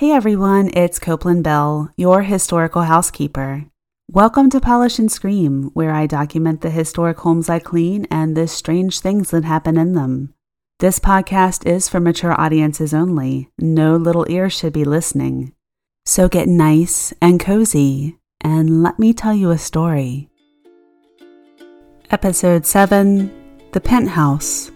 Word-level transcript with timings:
Hey 0.00 0.12
everyone, 0.12 0.70
it's 0.72 0.98
Copeland 0.98 1.44
Bell, 1.44 1.90
your 1.94 2.22
historical 2.22 2.84
housekeeper. 2.84 3.66
Welcome 4.10 4.48
to 4.48 4.58
Polish 4.58 4.98
and 4.98 5.12
Scream, 5.12 5.64
where 5.74 5.92
I 5.92 6.06
document 6.06 6.62
the 6.62 6.70
historic 6.70 7.18
homes 7.18 7.50
I 7.50 7.58
clean 7.58 8.06
and 8.10 8.34
the 8.34 8.48
strange 8.48 9.00
things 9.00 9.28
that 9.28 9.44
happen 9.44 9.76
in 9.76 9.92
them. 9.92 10.32
This 10.78 11.00
podcast 11.00 11.66
is 11.66 11.86
for 11.86 12.00
mature 12.00 12.32
audiences 12.32 12.94
only. 12.94 13.50
No 13.58 13.94
little 13.96 14.24
ears 14.30 14.54
should 14.54 14.72
be 14.72 14.84
listening. 14.84 15.52
So 16.06 16.30
get 16.30 16.48
nice 16.48 17.12
and 17.20 17.38
cozy, 17.38 18.16
and 18.40 18.82
let 18.82 18.98
me 18.98 19.12
tell 19.12 19.34
you 19.34 19.50
a 19.50 19.58
story. 19.58 20.30
Episode 22.10 22.64
7 22.64 23.30
The 23.72 23.82
Penthouse. 23.82 24.70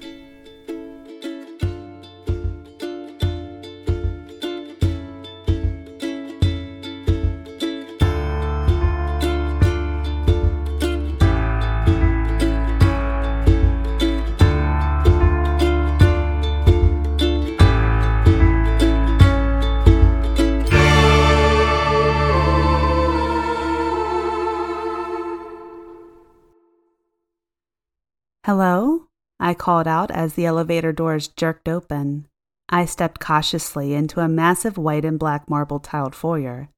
Hello? 28.57 29.09
I 29.41 29.53
called 29.53 29.89
out 29.89 30.13
as 30.13 30.35
the 30.35 30.47
elevator 30.47 30.93
doors 30.93 31.27
jerked 31.27 31.69
open. 31.69 32.29
I 32.69 32.85
stepped 32.85 33.19
cautiously 33.19 33.95
into 33.95 34.21
a 34.21 34.29
massive 34.29 34.79
white 34.79 35.05
and 35.05 35.19
black 35.19 35.51
marble 35.51 35.81
tiled 35.81 36.15
foyer. 36.15 36.69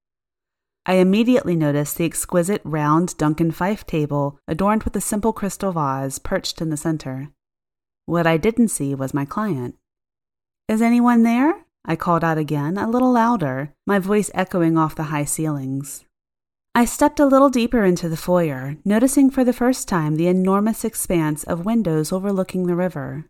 I 0.86 0.94
immediately 0.94 1.54
noticed 1.54 1.98
the 1.98 2.06
exquisite 2.06 2.62
round 2.64 3.18
Duncan 3.18 3.50
Phyfe 3.52 3.84
table 3.84 4.38
adorned 4.48 4.84
with 4.84 4.96
a 4.96 5.02
simple 5.02 5.34
crystal 5.34 5.72
vase 5.72 6.18
perched 6.18 6.62
in 6.62 6.70
the 6.70 6.78
center. 6.78 7.28
What 8.06 8.26
I 8.26 8.38
didn't 8.38 8.68
see 8.68 8.94
was 8.94 9.12
my 9.12 9.26
client. 9.26 9.74
Is 10.68 10.80
anyone 10.80 11.24
there? 11.24 11.66
I 11.84 11.94
called 11.94 12.24
out 12.24 12.38
again, 12.38 12.78
a 12.78 12.88
little 12.88 13.12
louder, 13.12 13.74
my 13.86 13.98
voice 13.98 14.30
echoing 14.32 14.78
off 14.78 14.94
the 14.94 15.12
high 15.12 15.26
ceilings. 15.26 16.05
I 16.76 16.84
stepped 16.84 17.18
a 17.20 17.24
little 17.24 17.48
deeper 17.48 17.86
into 17.86 18.06
the 18.06 18.18
foyer, 18.18 18.76
noticing 18.84 19.30
for 19.30 19.44
the 19.44 19.54
first 19.54 19.88
time 19.88 20.16
the 20.16 20.26
enormous 20.26 20.84
expanse 20.84 21.42
of 21.42 21.64
windows 21.64 22.12
overlooking 22.12 22.66
the 22.66 22.76
river. 22.76 23.24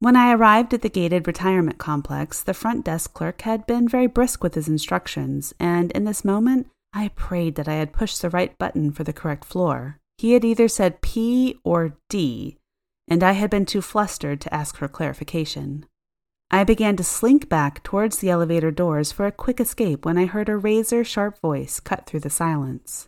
When 0.00 0.16
I 0.16 0.34
arrived 0.34 0.74
at 0.74 0.82
the 0.82 0.90
gated 0.90 1.26
retirement 1.26 1.78
complex, 1.78 2.42
the 2.42 2.52
front 2.52 2.84
desk 2.84 3.14
clerk 3.14 3.40
had 3.40 3.66
been 3.66 3.88
very 3.88 4.06
brisk 4.06 4.42
with 4.42 4.54
his 4.54 4.68
instructions, 4.68 5.54
and 5.58 5.90
in 5.92 6.04
this 6.04 6.26
moment, 6.26 6.66
I 6.92 7.08
prayed 7.08 7.54
that 7.54 7.68
I 7.68 7.76
had 7.76 7.94
pushed 7.94 8.20
the 8.20 8.28
right 8.28 8.56
button 8.58 8.92
for 8.92 9.02
the 9.02 9.14
correct 9.14 9.46
floor. 9.46 9.96
He 10.18 10.32
had 10.32 10.44
either 10.44 10.68
said 10.68 11.00
P 11.00 11.58
or 11.64 11.96
D, 12.10 12.58
and 13.08 13.22
I 13.22 13.32
had 13.32 13.48
been 13.48 13.64
too 13.64 13.80
flustered 13.80 14.42
to 14.42 14.52
ask 14.54 14.76
for 14.76 14.88
clarification. 14.88 15.86
I 16.50 16.64
began 16.64 16.96
to 16.96 17.04
slink 17.04 17.48
back 17.50 17.82
towards 17.82 18.18
the 18.18 18.30
elevator 18.30 18.70
doors 18.70 19.12
for 19.12 19.26
a 19.26 19.32
quick 19.32 19.60
escape 19.60 20.06
when 20.06 20.16
I 20.16 20.24
heard 20.24 20.48
a 20.48 20.56
razor 20.56 21.04
sharp 21.04 21.38
voice 21.40 21.78
cut 21.78 22.06
through 22.06 22.20
the 22.20 22.30
silence. 22.30 23.06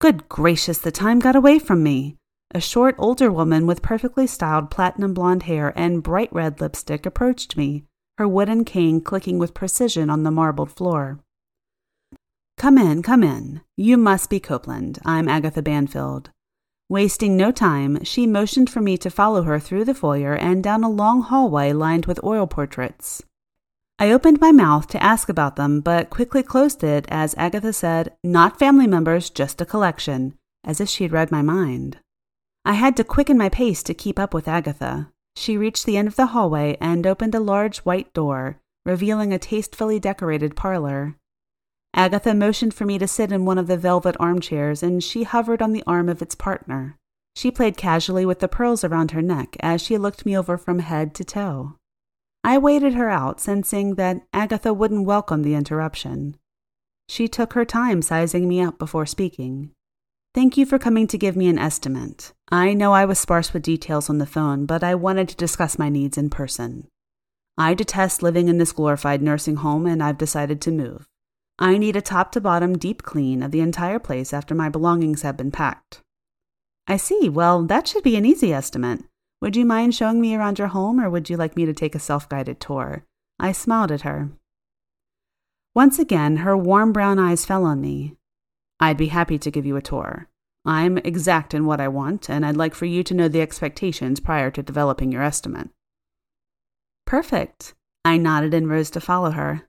Good 0.00 0.28
gracious, 0.28 0.78
the 0.78 0.90
time 0.90 1.20
got 1.20 1.36
away 1.36 1.60
from 1.60 1.84
me! 1.84 2.16
A 2.52 2.60
short, 2.60 2.96
older 2.98 3.30
woman 3.30 3.68
with 3.68 3.80
perfectly 3.80 4.26
styled 4.26 4.72
platinum 4.72 5.14
blonde 5.14 5.44
hair 5.44 5.72
and 5.76 6.02
bright 6.02 6.32
red 6.32 6.60
lipstick 6.60 7.06
approached 7.06 7.56
me, 7.56 7.84
her 8.18 8.26
wooden 8.26 8.64
cane 8.64 9.00
clicking 9.00 9.38
with 9.38 9.54
precision 9.54 10.10
on 10.10 10.24
the 10.24 10.32
marbled 10.32 10.72
floor. 10.72 11.20
Come 12.56 12.76
in, 12.76 13.02
come 13.02 13.22
in. 13.22 13.60
You 13.76 13.96
must 13.96 14.28
be 14.28 14.40
Copeland. 14.40 14.98
I'm 15.04 15.28
Agatha 15.28 15.62
Banfield. 15.62 16.30
Wasting 16.90 17.36
no 17.36 17.52
time, 17.52 18.02
she 18.02 18.26
motioned 18.26 18.68
for 18.68 18.80
me 18.80 18.98
to 18.98 19.10
follow 19.10 19.42
her 19.42 19.60
through 19.60 19.84
the 19.84 19.94
foyer 19.94 20.34
and 20.34 20.60
down 20.60 20.82
a 20.82 20.90
long 20.90 21.22
hallway 21.22 21.72
lined 21.72 22.06
with 22.06 22.18
oil 22.24 22.48
portraits. 22.48 23.22
I 24.00 24.10
opened 24.10 24.40
my 24.40 24.50
mouth 24.50 24.88
to 24.88 25.00
ask 25.00 25.28
about 25.28 25.54
them, 25.54 25.82
but 25.82 26.10
quickly 26.10 26.42
closed 26.42 26.82
it 26.82 27.06
as 27.08 27.36
Agatha 27.38 27.72
said, 27.72 28.16
Not 28.24 28.58
family 28.58 28.88
members, 28.88 29.30
just 29.30 29.60
a 29.60 29.64
collection, 29.64 30.34
as 30.64 30.80
if 30.80 30.88
she 30.88 31.04
had 31.04 31.12
read 31.12 31.30
my 31.30 31.42
mind. 31.42 31.98
I 32.64 32.72
had 32.72 32.96
to 32.96 33.04
quicken 33.04 33.38
my 33.38 33.50
pace 33.50 33.84
to 33.84 33.94
keep 33.94 34.18
up 34.18 34.34
with 34.34 34.48
Agatha. 34.48 35.12
She 35.36 35.56
reached 35.56 35.86
the 35.86 35.96
end 35.96 36.08
of 36.08 36.16
the 36.16 36.26
hallway 36.26 36.76
and 36.80 37.06
opened 37.06 37.36
a 37.36 37.40
large 37.40 37.78
white 37.78 38.12
door, 38.12 38.58
revealing 38.84 39.32
a 39.32 39.38
tastefully 39.38 40.00
decorated 40.00 40.56
parlor. 40.56 41.14
Agatha 41.94 42.34
motioned 42.34 42.72
for 42.72 42.84
me 42.84 42.98
to 42.98 43.08
sit 43.08 43.32
in 43.32 43.44
one 43.44 43.58
of 43.58 43.66
the 43.66 43.76
velvet 43.76 44.16
armchairs, 44.18 44.82
and 44.82 45.02
she 45.02 45.24
hovered 45.24 45.60
on 45.60 45.72
the 45.72 45.84
arm 45.86 46.08
of 46.08 46.22
its 46.22 46.34
partner. 46.34 46.96
She 47.34 47.50
played 47.50 47.76
casually 47.76 48.24
with 48.26 48.40
the 48.40 48.48
pearls 48.48 48.84
around 48.84 49.10
her 49.10 49.22
neck 49.22 49.56
as 49.60 49.82
she 49.82 49.98
looked 49.98 50.26
me 50.26 50.36
over 50.36 50.56
from 50.56 50.80
head 50.80 51.14
to 51.16 51.24
toe. 51.24 51.76
I 52.42 52.58
waited 52.58 52.94
her 52.94 53.10
out, 53.10 53.40
sensing 53.40 53.96
that 53.96 54.22
Agatha 54.32 54.72
wouldn't 54.72 55.04
welcome 55.06 55.42
the 55.42 55.54
interruption. 55.54 56.36
She 57.08 57.28
took 57.28 57.52
her 57.52 57.64
time 57.64 58.02
sizing 58.02 58.48
me 58.48 58.60
up 58.60 58.78
before 58.78 59.06
speaking. 59.06 59.72
Thank 60.32 60.56
you 60.56 60.64
for 60.64 60.78
coming 60.78 61.06
to 61.08 61.18
give 61.18 61.36
me 61.36 61.48
an 61.48 61.58
estimate. 61.58 62.32
I 62.50 62.72
know 62.72 62.92
I 62.92 63.04
was 63.04 63.18
sparse 63.18 63.52
with 63.52 63.64
details 63.64 64.08
on 64.08 64.18
the 64.18 64.26
phone, 64.26 64.64
but 64.64 64.84
I 64.84 64.94
wanted 64.94 65.28
to 65.28 65.36
discuss 65.36 65.78
my 65.78 65.88
needs 65.88 66.16
in 66.16 66.30
person. 66.30 66.86
I 67.58 67.74
detest 67.74 68.22
living 68.22 68.48
in 68.48 68.58
this 68.58 68.72
glorified 68.72 69.22
nursing 69.22 69.56
home, 69.56 69.86
and 69.86 70.02
I've 70.02 70.18
decided 70.18 70.60
to 70.62 70.70
move. 70.70 71.06
I 71.62 71.76
need 71.76 71.94
a 71.94 72.00
top 72.00 72.32
to 72.32 72.40
bottom 72.40 72.78
deep 72.78 73.02
clean 73.02 73.42
of 73.42 73.50
the 73.50 73.60
entire 73.60 73.98
place 73.98 74.32
after 74.32 74.54
my 74.54 74.70
belongings 74.70 75.20
have 75.22 75.36
been 75.36 75.50
packed. 75.50 76.00
I 76.86 76.96
see. 76.96 77.28
Well, 77.28 77.64
that 77.64 77.86
should 77.86 78.02
be 78.02 78.16
an 78.16 78.24
easy 78.24 78.52
estimate. 78.52 79.04
Would 79.42 79.56
you 79.56 79.66
mind 79.66 79.94
showing 79.94 80.22
me 80.22 80.34
around 80.34 80.58
your 80.58 80.68
home, 80.68 80.98
or 80.98 81.10
would 81.10 81.28
you 81.28 81.36
like 81.36 81.56
me 81.56 81.66
to 81.66 81.74
take 81.74 81.94
a 81.94 81.98
self 81.98 82.28
guided 82.28 82.60
tour? 82.60 83.04
I 83.38 83.52
smiled 83.52 83.92
at 83.92 84.02
her. 84.02 84.30
Once 85.74 85.98
again, 85.98 86.38
her 86.38 86.56
warm 86.56 86.92
brown 86.92 87.18
eyes 87.18 87.44
fell 87.44 87.64
on 87.64 87.80
me. 87.80 88.16
I'd 88.80 88.96
be 88.96 89.08
happy 89.08 89.38
to 89.38 89.50
give 89.50 89.66
you 89.66 89.76
a 89.76 89.82
tour. 89.82 90.28
I'm 90.64 90.98
exact 90.98 91.54
in 91.54 91.64
what 91.64 91.80
I 91.80 91.88
want, 91.88 92.28
and 92.28 92.44
I'd 92.44 92.56
like 92.56 92.74
for 92.74 92.86
you 92.86 93.02
to 93.04 93.14
know 93.14 93.28
the 93.28 93.40
expectations 93.40 94.18
prior 94.18 94.50
to 94.50 94.62
developing 94.62 95.12
your 95.12 95.22
estimate. 95.22 95.70
Perfect. 97.06 97.74
I 98.04 98.16
nodded 98.16 98.54
and 98.54 98.68
rose 98.68 98.90
to 98.90 99.00
follow 99.00 99.30
her. 99.30 99.68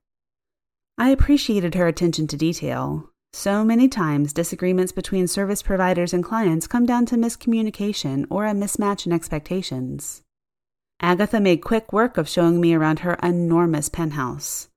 I 1.01 1.09
appreciated 1.09 1.73
her 1.73 1.87
attention 1.87 2.27
to 2.27 2.37
detail. 2.37 3.09
So 3.33 3.63
many 3.63 3.87
times, 3.87 4.33
disagreements 4.33 4.91
between 4.91 5.27
service 5.27 5.63
providers 5.63 6.13
and 6.13 6.23
clients 6.23 6.67
come 6.67 6.85
down 6.85 7.07
to 7.07 7.15
miscommunication 7.15 8.27
or 8.29 8.45
a 8.45 8.51
mismatch 8.51 9.07
in 9.07 9.11
expectations. 9.11 10.21
Agatha 11.01 11.39
made 11.39 11.63
quick 11.63 11.91
work 11.91 12.19
of 12.19 12.29
showing 12.29 12.61
me 12.61 12.75
around 12.75 12.99
her 12.99 13.15
enormous 13.23 13.89
penthouse. 13.89 14.69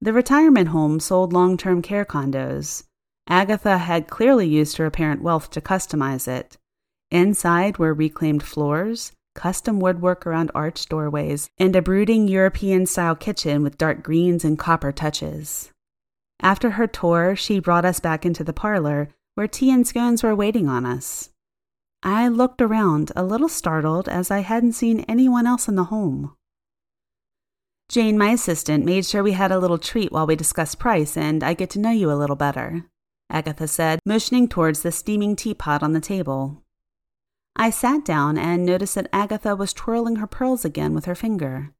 The 0.00 0.12
retirement 0.12 0.68
home 0.68 1.00
sold 1.00 1.32
long 1.32 1.56
term 1.56 1.82
care 1.82 2.04
condos. 2.04 2.84
Agatha 3.26 3.78
had 3.78 4.06
clearly 4.06 4.46
used 4.46 4.76
her 4.76 4.86
apparent 4.86 5.20
wealth 5.20 5.50
to 5.50 5.60
customize 5.60 6.28
it. 6.28 6.58
Inside 7.10 7.78
were 7.78 7.92
reclaimed 7.92 8.44
floors, 8.44 9.10
custom 9.34 9.80
woodwork 9.80 10.28
around 10.28 10.52
arched 10.54 10.90
doorways, 10.90 11.48
and 11.58 11.74
a 11.74 11.82
brooding 11.82 12.28
European 12.28 12.86
style 12.86 13.16
kitchen 13.16 13.64
with 13.64 13.78
dark 13.78 14.04
greens 14.04 14.44
and 14.44 14.56
copper 14.56 14.92
touches. 14.92 15.71
After 16.42 16.72
her 16.72 16.86
tour, 16.86 17.36
she 17.36 17.60
brought 17.60 17.84
us 17.84 18.00
back 18.00 18.26
into 18.26 18.42
the 18.42 18.52
parlor 18.52 19.08
where 19.34 19.48
tea 19.48 19.70
and 19.70 19.86
scones 19.86 20.22
were 20.22 20.34
waiting 20.34 20.68
on 20.68 20.84
us. 20.84 21.30
I 22.02 22.28
looked 22.28 22.60
around, 22.60 23.12
a 23.14 23.24
little 23.24 23.48
startled 23.48 24.08
as 24.08 24.30
I 24.30 24.40
hadn't 24.40 24.72
seen 24.72 25.00
anyone 25.08 25.46
else 25.46 25.68
in 25.68 25.76
the 25.76 25.84
home. 25.84 26.34
Jane, 27.88 28.18
my 28.18 28.30
assistant, 28.30 28.84
made 28.84 29.06
sure 29.06 29.22
we 29.22 29.32
had 29.32 29.52
a 29.52 29.58
little 29.58 29.78
treat 29.78 30.10
while 30.10 30.26
we 30.26 30.34
discussed 30.34 30.78
price 30.78 31.16
and 31.16 31.44
I 31.44 31.54
get 31.54 31.70
to 31.70 31.78
know 31.78 31.90
you 31.90 32.10
a 32.10 32.14
little 32.14 32.36
better, 32.36 32.86
Agatha 33.30 33.68
said, 33.68 34.00
motioning 34.04 34.48
towards 34.48 34.82
the 34.82 34.90
steaming 34.90 35.36
teapot 35.36 35.82
on 35.82 35.92
the 35.92 36.00
table. 36.00 36.62
I 37.54 37.70
sat 37.70 38.04
down 38.04 38.38
and 38.38 38.64
noticed 38.64 38.94
that 38.94 39.10
Agatha 39.12 39.54
was 39.54 39.72
twirling 39.72 40.16
her 40.16 40.26
pearls 40.26 40.64
again 40.64 40.94
with 40.94 41.04
her 41.04 41.14
finger. 41.14 41.74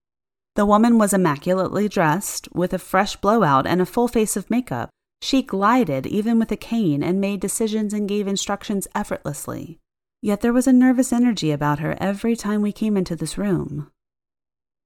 The 0.54 0.66
woman 0.66 0.98
was 0.98 1.14
immaculately 1.14 1.88
dressed, 1.88 2.48
with 2.52 2.74
a 2.74 2.78
fresh 2.78 3.16
blowout 3.16 3.66
and 3.66 3.80
a 3.80 3.86
full 3.86 4.08
face 4.08 4.36
of 4.36 4.50
makeup. 4.50 4.90
She 5.22 5.42
glided 5.42 6.06
even 6.06 6.38
with 6.38 6.52
a 6.52 6.56
cane 6.56 7.02
and 7.02 7.20
made 7.20 7.40
decisions 7.40 7.94
and 7.94 8.08
gave 8.08 8.26
instructions 8.26 8.88
effortlessly. 8.94 9.78
Yet 10.20 10.40
there 10.40 10.52
was 10.52 10.66
a 10.66 10.72
nervous 10.72 11.12
energy 11.12 11.50
about 11.50 11.78
her 11.78 11.96
every 12.00 12.36
time 12.36 12.60
we 12.60 12.72
came 12.72 12.96
into 12.96 13.16
this 13.16 13.38
room. 13.38 13.90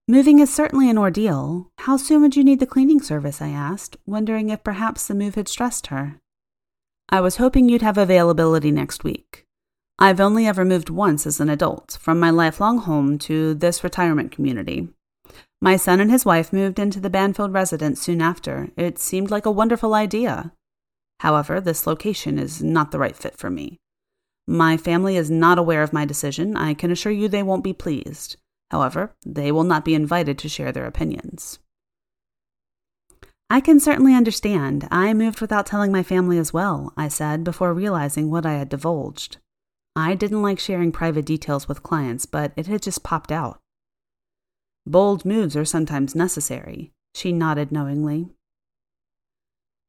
Moving 0.09 0.39
is 0.39 0.55
certainly 0.55 0.89
an 0.89 0.99
ordeal. 0.99 1.73
How 1.79 1.97
soon 1.97 2.23
would 2.23 2.37
you 2.37 2.45
need 2.45 2.61
the 2.61 2.67
cleaning 2.67 3.03
service? 3.03 3.43
I 3.43 3.49
asked, 3.49 3.97
wondering 4.07 4.51
if 4.51 4.63
perhaps 4.63 5.07
the 5.07 5.17
move 5.17 5.35
had 5.35 5.49
stressed 5.49 5.89
her. 5.89 6.21
I 7.09 7.21
was 7.21 7.37
hoping 7.37 7.69
you'd 7.69 7.83
have 7.83 7.99
availability 7.99 8.71
next 8.71 9.03
week. 9.03 9.47
I've 9.99 10.21
only 10.21 10.47
ever 10.47 10.65
moved 10.65 10.91
once 10.91 11.27
as 11.27 11.41
an 11.41 11.49
adult, 11.49 11.99
from 12.01 12.21
my 12.21 12.31
lifelong 12.31 12.79
home 12.79 13.19
to 13.21 13.55
this 13.55 13.83
retirement 13.83 14.31
community. 14.31 14.91
My 15.67 15.75
son 15.77 15.99
and 15.99 16.13
his 16.13 16.25
wife 16.25 16.53
moved 16.53 16.79
into 16.79 17.01
the 17.01 17.11
Banfield 17.11 17.53
residence 17.53 18.01
soon 18.01 18.23
after. 18.23 18.69
It 18.77 19.01
seemed 19.01 19.33
like 19.33 19.47
a 19.47 19.51
wonderful 19.51 19.95
idea. 19.95 20.53
However, 21.19 21.61
this 21.61 21.89
location 21.89 22.39
is 22.39 22.63
not 22.63 22.93
the 22.93 23.01
right 23.01 23.17
fit 23.17 23.37
for 23.37 23.51
me. 23.51 23.81
My 24.47 24.77
family 24.77 25.17
is 25.17 25.29
not 25.29 25.59
aware 25.59 25.83
of 25.83 25.93
my 25.93 26.05
decision. 26.05 26.57
I 26.57 26.73
can 26.75 26.93
assure 26.93 27.11
you 27.11 27.27
they 27.27 27.43
won't 27.43 27.65
be 27.65 27.73
pleased. 27.73 28.37
However, 28.71 29.17
they 29.27 29.51
will 29.51 29.65
not 29.65 29.85
be 29.85 29.97
invited 29.97 30.39
to 30.39 30.49
share 30.49 30.71
their 30.71 30.87
opinions. 30.87 31.59
I 33.51 33.61
can 33.61 33.81
certainly 33.81 34.15
understand. 34.15 34.87
I 34.93 35.13
moved 35.15 35.41
without 35.41 35.67
telling 35.67 35.91
my 35.91 36.05
family 36.05 36.39
as 36.39 36.53
well, 36.53 36.93
I 36.97 37.09
said 37.09 37.43
before 37.43 37.75
realizing 37.75 38.31
what 38.31 38.47
I 38.47 38.53
had 38.53 38.69
divulged. 38.69 39.39
I 39.97 40.15
didn't 40.15 40.43
like 40.43 40.61
sharing 40.61 40.93
private 40.93 41.27
details 41.27 41.67
with 41.67 41.83
clients, 41.83 42.25
but 42.25 42.53
it 42.55 42.69
had 42.69 42.83
just 42.83 43.03
popped 43.03 43.33
out. 43.33 43.59
Bold 44.87 45.25
moves 45.25 45.57
are 45.57 45.65
sometimes 45.65 46.15
necessary, 46.15 46.93
she 47.15 47.33
nodded 47.33 47.73
knowingly. 47.73 48.29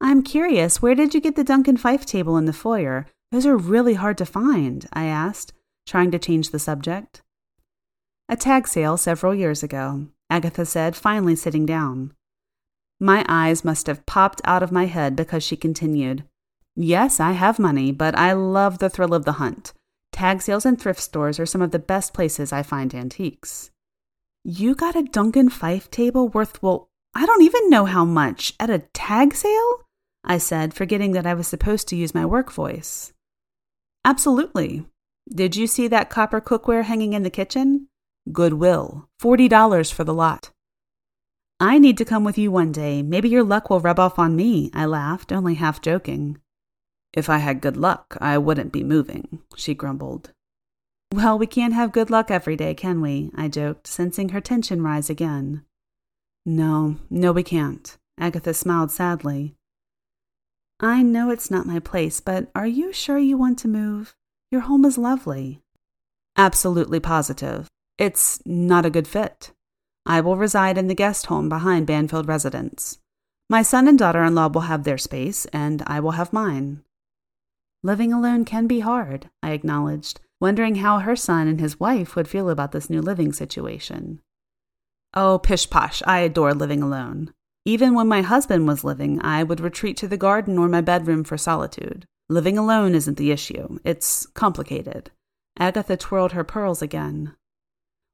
I'm 0.00 0.22
curious, 0.22 0.82
where 0.82 0.94
did 0.94 1.14
you 1.14 1.20
get 1.20 1.36
the 1.36 1.44
Duncan 1.44 1.76
Phyfe 1.76 2.04
table 2.04 2.36
in 2.36 2.46
the 2.46 2.52
foyer? 2.52 3.06
Those 3.30 3.46
are 3.46 3.56
really 3.56 3.94
hard 3.94 4.18
to 4.18 4.26
find, 4.26 4.86
I 4.92 5.04
asked, 5.04 5.52
trying 5.86 6.10
to 6.10 6.18
change 6.18 6.50
the 6.50 6.58
subject. 6.58 7.22
A 8.28 8.36
tag 8.36 8.66
sale 8.66 8.96
several 8.96 9.34
years 9.34 9.62
ago, 9.62 10.08
Agatha 10.28 10.66
said, 10.66 10.96
finally 10.96 11.36
sitting 11.36 11.64
down. 11.64 12.12
My 13.00 13.24
eyes 13.28 13.64
must 13.64 13.86
have 13.86 14.04
popped 14.04 14.40
out 14.44 14.62
of 14.62 14.72
my 14.72 14.86
head 14.86 15.14
because 15.14 15.44
she 15.44 15.56
continued. 15.56 16.24
Yes, 16.74 17.20
I 17.20 17.32
have 17.32 17.58
money, 17.58 17.92
but 17.92 18.16
I 18.16 18.32
love 18.32 18.78
the 18.78 18.90
thrill 18.90 19.14
of 19.14 19.24
the 19.24 19.32
hunt. 19.32 19.72
Tag 20.12 20.42
sales 20.42 20.66
and 20.66 20.80
thrift 20.80 21.00
stores 21.00 21.38
are 21.38 21.46
some 21.46 21.62
of 21.62 21.70
the 21.70 21.78
best 21.78 22.12
places 22.12 22.52
I 22.52 22.62
find 22.62 22.94
antiques. 22.94 23.70
You 24.44 24.74
got 24.74 24.96
a 24.96 25.02
Duncan 25.02 25.50
Phyfe 25.50 25.90
table 25.90 26.28
worth, 26.28 26.62
well, 26.62 26.88
I 27.14 27.26
don't 27.26 27.42
even 27.42 27.70
know 27.70 27.84
how 27.84 28.04
much, 28.04 28.54
at 28.60 28.70
a 28.70 28.80
tag 28.94 29.34
sale? 29.34 29.86
I 30.24 30.38
said, 30.38 30.74
forgetting 30.74 31.12
that 31.12 31.26
I 31.26 31.34
was 31.34 31.48
supposed 31.48 31.88
to 31.88 31.96
use 31.96 32.14
my 32.14 32.24
work 32.24 32.52
voice. 32.52 33.12
Absolutely. 34.04 34.86
Did 35.28 35.56
you 35.56 35.66
see 35.66 35.88
that 35.88 36.10
copper 36.10 36.40
cookware 36.40 36.84
hanging 36.84 37.12
in 37.12 37.22
the 37.22 37.30
kitchen? 37.30 37.88
Goodwill. 38.32 39.08
$40 39.20 39.92
for 39.92 40.04
the 40.04 40.14
lot. 40.14 40.50
I 41.60 41.78
need 41.78 41.98
to 41.98 42.04
come 42.04 42.24
with 42.24 42.38
you 42.38 42.52
one 42.52 42.72
day. 42.72 43.02
Maybe 43.02 43.28
your 43.28 43.42
luck 43.42 43.68
will 43.68 43.80
rub 43.80 43.98
off 43.98 44.18
on 44.18 44.36
me, 44.36 44.70
I 44.72 44.86
laughed, 44.86 45.32
only 45.32 45.54
half 45.54 45.82
joking. 45.82 46.38
If 47.12 47.28
I 47.28 47.38
had 47.38 47.60
good 47.60 47.76
luck, 47.76 48.16
I 48.20 48.38
wouldn't 48.38 48.72
be 48.72 48.84
moving, 48.84 49.40
she 49.56 49.74
grumbled. 49.74 50.30
Well, 51.12 51.38
we 51.38 51.46
can't 51.46 51.72
have 51.72 51.92
good 51.92 52.10
luck 52.10 52.30
every 52.30 52.54
day, 52.54 52.74
can 52.74 53.00
we? 53.00 53.30
I 53.34 53.48
joked, 53.48 53.86
sensing 53.86 54.28
her 54.30 54.40
tension 54.40 54.82
rise 54.82 55.08
again. 55.08 55.64
No, 56.44 56.96
no, 57.08 57.32
we 57.32 57.42
can't. 57.42 57.96
Agatha 58.18 58.52
smiled 58.52 58.90
sadly. 58.90 59.54
I 60.80 61.02
know 61.02 61.30
it's 61.30 61.50
not 61.50 61.66
my 61.66 61.78
place, 61.78 62.20
but 62.20 62.50
are 62.54 62.66
you 62.66 62.92
sure 62.92 63.18
you 63.18 63.36
want 63.36 63.58
to 63.60 63.68
move? 63.68 64.14
Your 64.50 64.62
home 64.62 64.84
is 64.84 64.98
lovely. 64.98 65.60
Absolutely 66.36 67.00
positive. 67.00 67.68
It's 67.96 68.40
not 68.46 68.86
a 68.86 68.90
good 68.90 69.08
fit. 69.08 69.52
I 70.06 70.20
will 70.20 70.36
reside 70.36 70.78
in 70.78 70.88
the 70.88 70.94
guest 70.94 71.26
home 71.26 71.48
behind 71.48 71.86
Banfield 71.86 72.28
Residence. 72.28 72.98
My 73.50 73.62
son 73.62 73.88
and 73.88 73.98
daughter 73.98 74.22
in 74.22 74.34
law 74.34 74.48
will 74.48 74.62
have 74.62 74.84
their 74.84 74.98
space, 74.98 75.46
and 75.46 75.82
I 75.86 76.00
will 76.00 76.12
have 76.12 76.32
mine. 76.32 76.82
Living 77.82 78.12
alone 78.12 78.44
can 78.44 78.66
be 78.66 78.80
hard, 78.80 79.30
I 79.42 79.52
acknowledged, 79.52 80.20
wondering 80.40 80.76
how 80.76 80.98
her 80.98 81.16
son 81.16 81.48
and 81.48 81.60
his 81.60 81.80
wife 81.80 82.14
would 82.14 82.28
feel 82.28 82.50
about 82.50 82.72
this 82.72 82.88
new 82.88 83.00
living 83.00 83.32
situation. 83.32 84.20
Oh, 85.14 85.38
pish 85.38 85.68
posh, 85.68 86.02
I 86.06 86.20
adore 86.20 86.54
living 86.54 86.82
alone. 86.82 87.32
Even 87.64 87.94
when 87.94 88.08
my 88.08 88.22
husband 88.22 88.66
was 88.66 88.84
living, 88.84 89.20
I 89.22 89.42
would 89.42 89.60
retreat 89.60 89.96
to 89.98 90.08
the 90.08 90.16
garden 90.16 90.58
or 90.58 90.68
my 90.68 90.80
bedroom 90.80 91.24
for 91.24 91.36
solitude. 91.36 92.06
Living 92.28 92.58
alone 92.58 92.94
isn't 92.94 93.16
the 93.16 93.30
issue, 93.30 93.78
it's 93.84 94.26
complicated. 94.26 95.10
Agatha 95.58 95.96
twirled 95.96 96.32
her 96.32 96.44
pearls 96.44 96.82
again. 96.82 97.34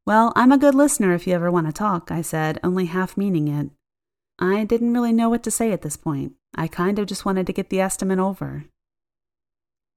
Well, 0.07 0.33
I'm 0.37 0.53
a 0.53 0.59
good 0.59 0.75
listener 0.75 1.15
if 1.15 1.27
you 1.27 1.35
ever 1.35 1.51
want 1.51 1.67
to 1.67 1.73
talk, 1.73 2.11
I 2.11 2.23
said, 2.23 2.61
only 2.63 2.87
half 2.87 3.17
meaning 3.17 3.49
it. 3.49 3.71
I 4.39 4.65
didn't 4.65 4.93
really 4.93 5.13
know 5.13 5.29
what 5.29 5.43
to 5.45 5.51
say 5.51 5.73
at 5.73 5.83
this 5.83 5.97
point. 5.97 6.35
I 6.55 6.69
kind 6.69 6.99
of 6.99 7.07
just 7.07 7.25
wanted 7.25 7.47
to 7.47 7.53
get 7.53 7.71
the 7.71 7.81
estimate 7.81 8.19
over. 8.19 8.67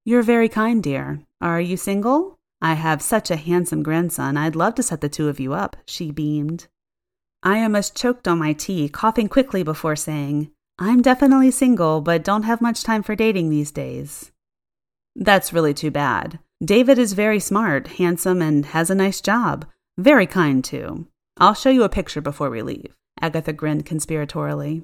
You're 0.05 0.23
very 0.23 0.49
kind, 0.49 0.81
dear. 0.81 1.26
Are 1.41 1.61
you 1.61 1.77
single? 1.77 2.39
I 2.61 2.73
have 2.73 3.01
such 3.01 3.29
a 3.29 3.35
handsome 3.35 3.83
grandson. 3.83 4.37
I'd 4.37 4.55
love 4.55 4.75
to 4.75 4.83
set 4.83 5.01
the 5.01 5.09
two 5.09 5.29
of 5.29 5.39
you 5.39 5.53
up, 5.53 5.77
she 5.85 6.11
beamed. 6.11 6.67
I 7.43 7.61
almost 7.61 7.95
choked 7.95 8.27
on 8.27 8.39
my 8.39 8.53
tea, 8.53 8.89
coughing 8.89 9.29
quickly 9.29 9.61
before 9.61 9.95
saying, 9.95 10.51
I'm 10.79 11.01
definitely 11.01 11.51
single, 11.51 12.01
but 12.01 12.23
don't 12.23 12.43
have 12.43 12.61
much 12.61 12.83
time 12.83 13.03
for 13.03 13.15
dating 13.15 13.49
these 13.49 13.71
days. 13.71 14.31
That's 15.15 15.53
really 15.53 15.73
too 15.73 15.91
bad. 15.91 16.39
David 16.63 16.97
is 16.97 17.13
very 17.13 17.39
smart, 17.39 17.87
handsome, 17.87 18.41
and 18.41 18.65
has 18.67 18.89
a 18.89 18.95
nice 18.95 19.21
job. 19.21 19.65
Very 19.97 20.25
kind, 20.25 20.63
too. 20.63 21.07
I'll 21.37 21.53
show 21.53 21.69
you 21.69 21.83
a 21.83 21.89
picture 21.89 22.21
before 22.21 22.49
we 22.49 22.61
leave. 22.63 22.95
Agatha 23.21 23.53
grinned 23.53 23.85
conspiratorially. 23.85 24.83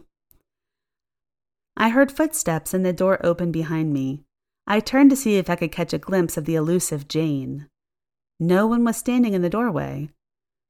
I 1.75 1.89
heard 1.89 2.11
footsteps 2.11 2.73
and 2.73 2.85
the 2.85 2.93
door 2.93 3.23
opened 3.25 3.53
behind 3.53 3.93
me. 3.93 4.23
I 4.65 4.79
turned 4.79 5.09
to 5.09 5.15
see 5.15 5.37
if 5.37 5.49
I 5.49 5.55
could 5.55 5.71
catch 5.71 5.93
a 5.93 5.97
glimpse 5.97 6.37
of 6.37 6.45
the 6.45 6.55
elusive 6.55 7.07
Jane. 7.07 7.67
No 8.39 8.65
one 8.65 8.83
was 8.83 8.97
standing 8.97 9.33
in 9.33 9.41
the 9.41 9.49
doorway. 9.49 10.09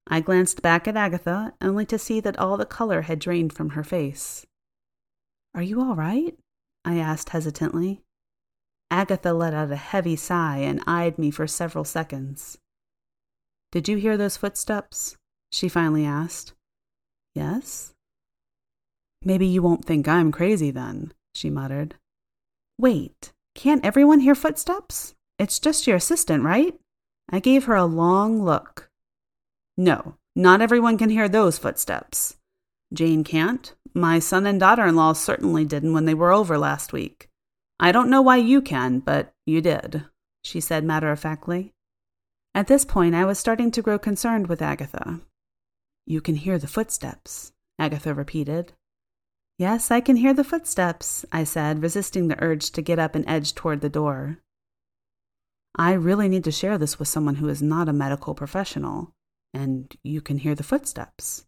I 0.07 0.19
glanced 0.19 0.61
back 0.61 0.87
at 0.87 0.97
Agatha, 0.97 1.53
only 1.61 1.85
to 1.85 1.97
see 1.99 2.19
that 2.19 2.37
all 2.37 2.57
the 2.57 2.65
color 2.65 3.03
had 3.03 3.19
drained 3.19 3.53
from 3.53 3.71
her 3.71 3.83
face. 3.83 4.45
Are 5.55 5.61
you 5.61 5.81
all 5.81 5.95
right? 5.95 6.37
I 6.83 6.97
asked 6.97 7.29
hesitantly. 7.29 8.01
Agatha 8.91 9.33
let 9.33 9.53
out 9.53 9.71
a 9.71 9.75
heavy 9.75 10.15
sigh 10.15 10.57
and 10.57 10.83
eyed 10.85 11.17
me 11.17 11.31
for 11.31 11.47
several 11.47 11.85
seconds. 11.85 12.57
Did 13.71 13.87
you 13.87 13.97
hear 13.97 14.17
those 14.17 14.37
footsteps? 14.37 15.17
she 15.51 15.69
finally 15.69 16.05
asked. 16.05 16.53
Yes. 17.33 17.93
Maybe 19.23 19.47
you 19.47 19.61
won't 19.61 19.85
think 19.85 20.07
I'm 20.07 20.31
crazy 20.31 20.71
then, 20.71 21.13
she 21.33 21.49
muttered. 21.49 21.95
Wait, 22.77 23.31
can't 23.55 23.85
everyone 23.85 24.19
hear 24.19 24.35
footsteps? 24.35 25.13
It's 25.37 25.59
just 25.59 25.87
your 25.87 25.97
assistant, 25.97 26.43
right? 26.43 26.75
I 27.29 27.39
gave 27.39 27.65
her 27.65 27.75
a 27.75 27.85
long 27.85 28.43
look. 28.43 28.89
No, 29.77 30.15
not 30.35 30.61
everyone 30.61 30.97
can 30.97 31.09
hear 31.09 31.29
those 31.29 31.57
footsteps. 31.57 32.37
Jane 32.93 33.23
can't. 33.23 33.73
My 33.93 34.19
son 34.19 34.45
and 34.45 34.59
daughter 34.59 34.85
in 34.85 34.95
law 34.95 35.13
certainly 35.13 35.65
didn't 35.65 35.93
when 35.93 36.05
they 36.05 36.13
were 36.13 36.31
over 36.31 36.57
last 36.57 36.93
week. 36.93 37.29
I 37.79 37.91
don't 37.91 38.09
know 38.09 38.21
why 38.21 38.37
you 38.37 38.61
can, 38.61 38.99
but 38.99 39.33
you 39.45 39.61
did, 39.61 40.05
she 40.43 40.59
said 40.59 40.83
matter 40.83 41.11
of 41.11 41.19
factly. 41.19 41.73
At 42.55 42.67
this 42.67 42.85
point, 42.85 43.15
I 43.15 43.25
was 43.25 43.39
starting 43.39 43.71
to 43.71 43.81
grow 43.81 43.97
concerned 43.97 44.47
with 44.47 44.61
Agatha. 44.61 45.21
You 46.05 46.21
can 46.21 46.35
hear 46.35 46.57
the 46.57 46.67
footsteps, 46.67 47.51
Agatha 47.79 48.13
repeated. 48.13 48.73
Yes, 49.57 49.91
I 49.91 50.01
can 50.01 50.15
hear 50.15 50.33
the 50.33 50.43
footsteps, 50.43 51.25
I 51.31 51.43
said, 51.43 51.83
resisting 51.83 52.27
the 52.27 52.41
urge 52.43 52.71
to 52.71 52.81
get 52.81 52.99
up 52.99 53.15
and 53.15 53.23
edge 53.27 53.53
toward 53.53 53.81
the 53.81 53.89
door. 53.89 54.39
I 55.75 55.93
really 55.93 56.27
need 56.27 56.43
to 56.45 56.51
share 56.51 56.77
this 56.77 56.99
with 56.99 57.07
someone 57.07 57.35
who 57.35 57.49
is 57.49 57.61
not 57.61 57.89
a 57.89 57.93
medical 57.93 58.33
professional. 58.33 59.13
And 59.53 59.95
you 60.03 60.21
can 60.21 60.39
hear 60.39 60.55
the 60.55 60.63
footsteps, 60.63 61.45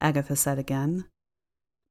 Agatha 0.00 0.36
said 0.36 0.58
again. 0.58 1.06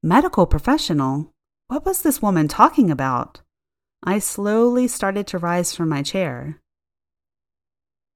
Medical 0.02 0.46
professional? 0.46 1.32
What 1.68 1.84
was 1.84 2.00
this 2.02 2.22
woman 2.22 2.48
talking 2.48 2.90
about? 2.90 3.42
I 4.02 4.18
slowly 4.18 4.88
started 4.88 5.26
to 5.28 5.38
rise 5.38 5.74
from 5.74 5.90
my 5.90 6.02
chair. 6.02 6.60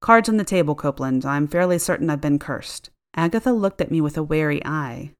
Cards 0.00 0.28
on 0.28 0.38
the 0.38 0.44
table, 0.44 0.74
Copeland. 0.74 1.26
I'm 1.26 1.46
fairly 1.46 1.78
certain 1.78 2.08
I've 2.08 2.20
been 2.20 2.38
cursed. 2.38 2.90
Agatha 3.14 3.52
looked 3.52 3.82
at 3.82 3.90
me 3.90 4.00
with 4.00 4.16
a 4.16 4.22
wary 4.22 4.64
eye. 4.64 5.12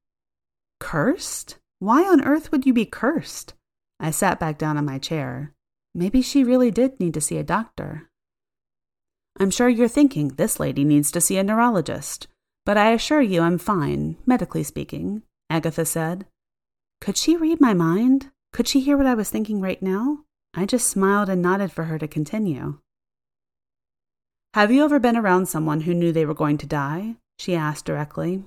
Cursed? 0.80 1.58
Why 1.78 2.02
on 2.04 2.24
earth 2.24 2.52
would 2.52 2.66
you 2.66 2.72
be 2.72 2.86
cursed? 2.86 3.54
I 4.00 4.10
sat 4.10 4.40
back 4.40 4.58
down 4.58 4.76
in 4.76 4.84
my 4.84 4.98
chair. 4.98 5.52
Maybe 5.94 6.22
she 6.22 6.44
really 6.44 6.70
did 6.70 6.98
need 6.98 7.14
to 7.14 7.20
see 7.20 7.38
a 7.38 7.44
doctor. 7.44 8.10
I'm 9.38 9.50
sure 9.50 9.68
you're 9.68 9.88
thinking 9.88 10.28
this 10.28 10.60
lady 10.60 10.84
needs 10.84 11.10
to 11.12 11.20
see 11.20 11.38
a 11.38 11.44
neurologist, 11.44 12.28
but 12.64 12.76
I 12.76 12.92
assure 12.92 13.20
you 13.20 13.42
I'm 13.42 13.58
fine, 13.58 14.16
medically 14.26 14.62
speaking, 14.62 15.22
Agatha 15.50 15.84
said. 15.84 16.26
Could 17.00 17.16
she 17.16 17.36
read 17.36 17.60
my 17.60 17.74
mind? 17.74 18.30
Could 18.52 18.68
she 18.68 18.80
hear 18.80 18.96
what 18.96 19.06
I 19.06 19.14
was 19.14 19.30
thinking 19.30 19.60
right 19.60 19.82
now? 19.82 20.20
I 20.54 20.66
just 20.66 20.88
smiled 20.88 21.28
and 21.28 21.42
nodded 21.42 21.72
for 21.72 21.84
her 21.84 21.98
to 21.98 22.06
continue. 22.06 22.78
Have 24.54 24.70
you 24.70 24.84
ever 24.84 25.00
been 25.00 25.16
around 25.16 25.46
someone 25.46 25.80
who 25.80 25.92
knew 25.92 26.12
they 26.12 26.24
were 26.24 26.34
going 26.34 26.58
to 26.58 26.66
die? 26.66 27.16
She 27.38 27.56
asked 27.56 27.84
directly. 27.84 28.44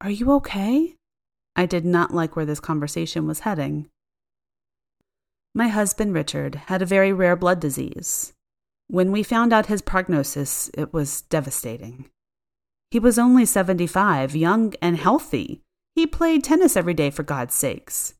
Are 0.00 0.10
you 0.10 0.30
okay? 0.34 0.94
I 1.54 1.66
did 1.66 1.84
not 1.84 2.14
like 2.14 2.34
where 2.34 2.46
this 2.46 2.60
conversation 2.60 3.26
was 3.26 3.40
heading. 3.40 3.88
My 5.54 5.68
husband, 5.68 6.14
Richard, 6.14 6.54
had 6.66 6.80
a 6.80 6.86
very 6.86 7.12
rare 7.12 7.36
blood 7.36 7.60
disease. 7.60 8.32
When 8.88 9.12
we 9.12 9.22
found 9.22 9.52
out 9.52 9.66
his 9.66 9.82
prognosis, 9.82 10.70
it 10.74 10.92
was 10.92 11.22
devastating. 11.22 12.08
He 12.90 12.98
was 12.98 13.18
only 13.18 13.44
75, 13.44 14.34
young 14.34 14.74
and 14.80 14.96
healthy. 14.96 15.62
He 15.94 16.06
played 16.06 16.44
tennis 16.44 16.76
every 16.76 16.94
day, 16.94 17.10
for 17.10 17.22
God's 17.22 17.54
sakes. 17.54 18.14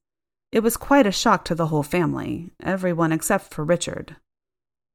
It 0.51 0.63
was 0.63 0.77
quite 0.77 1.07
a 1.07 1.13
shock 1.13 1.45
to 1.47 1.55
the 1.55 1.69
whole 1.69 1.83
family, 1.83 2.51
everyone 2.63 3.13
except 3.13 3.53
for 3.55 3.65
Richard. 3.65 4.17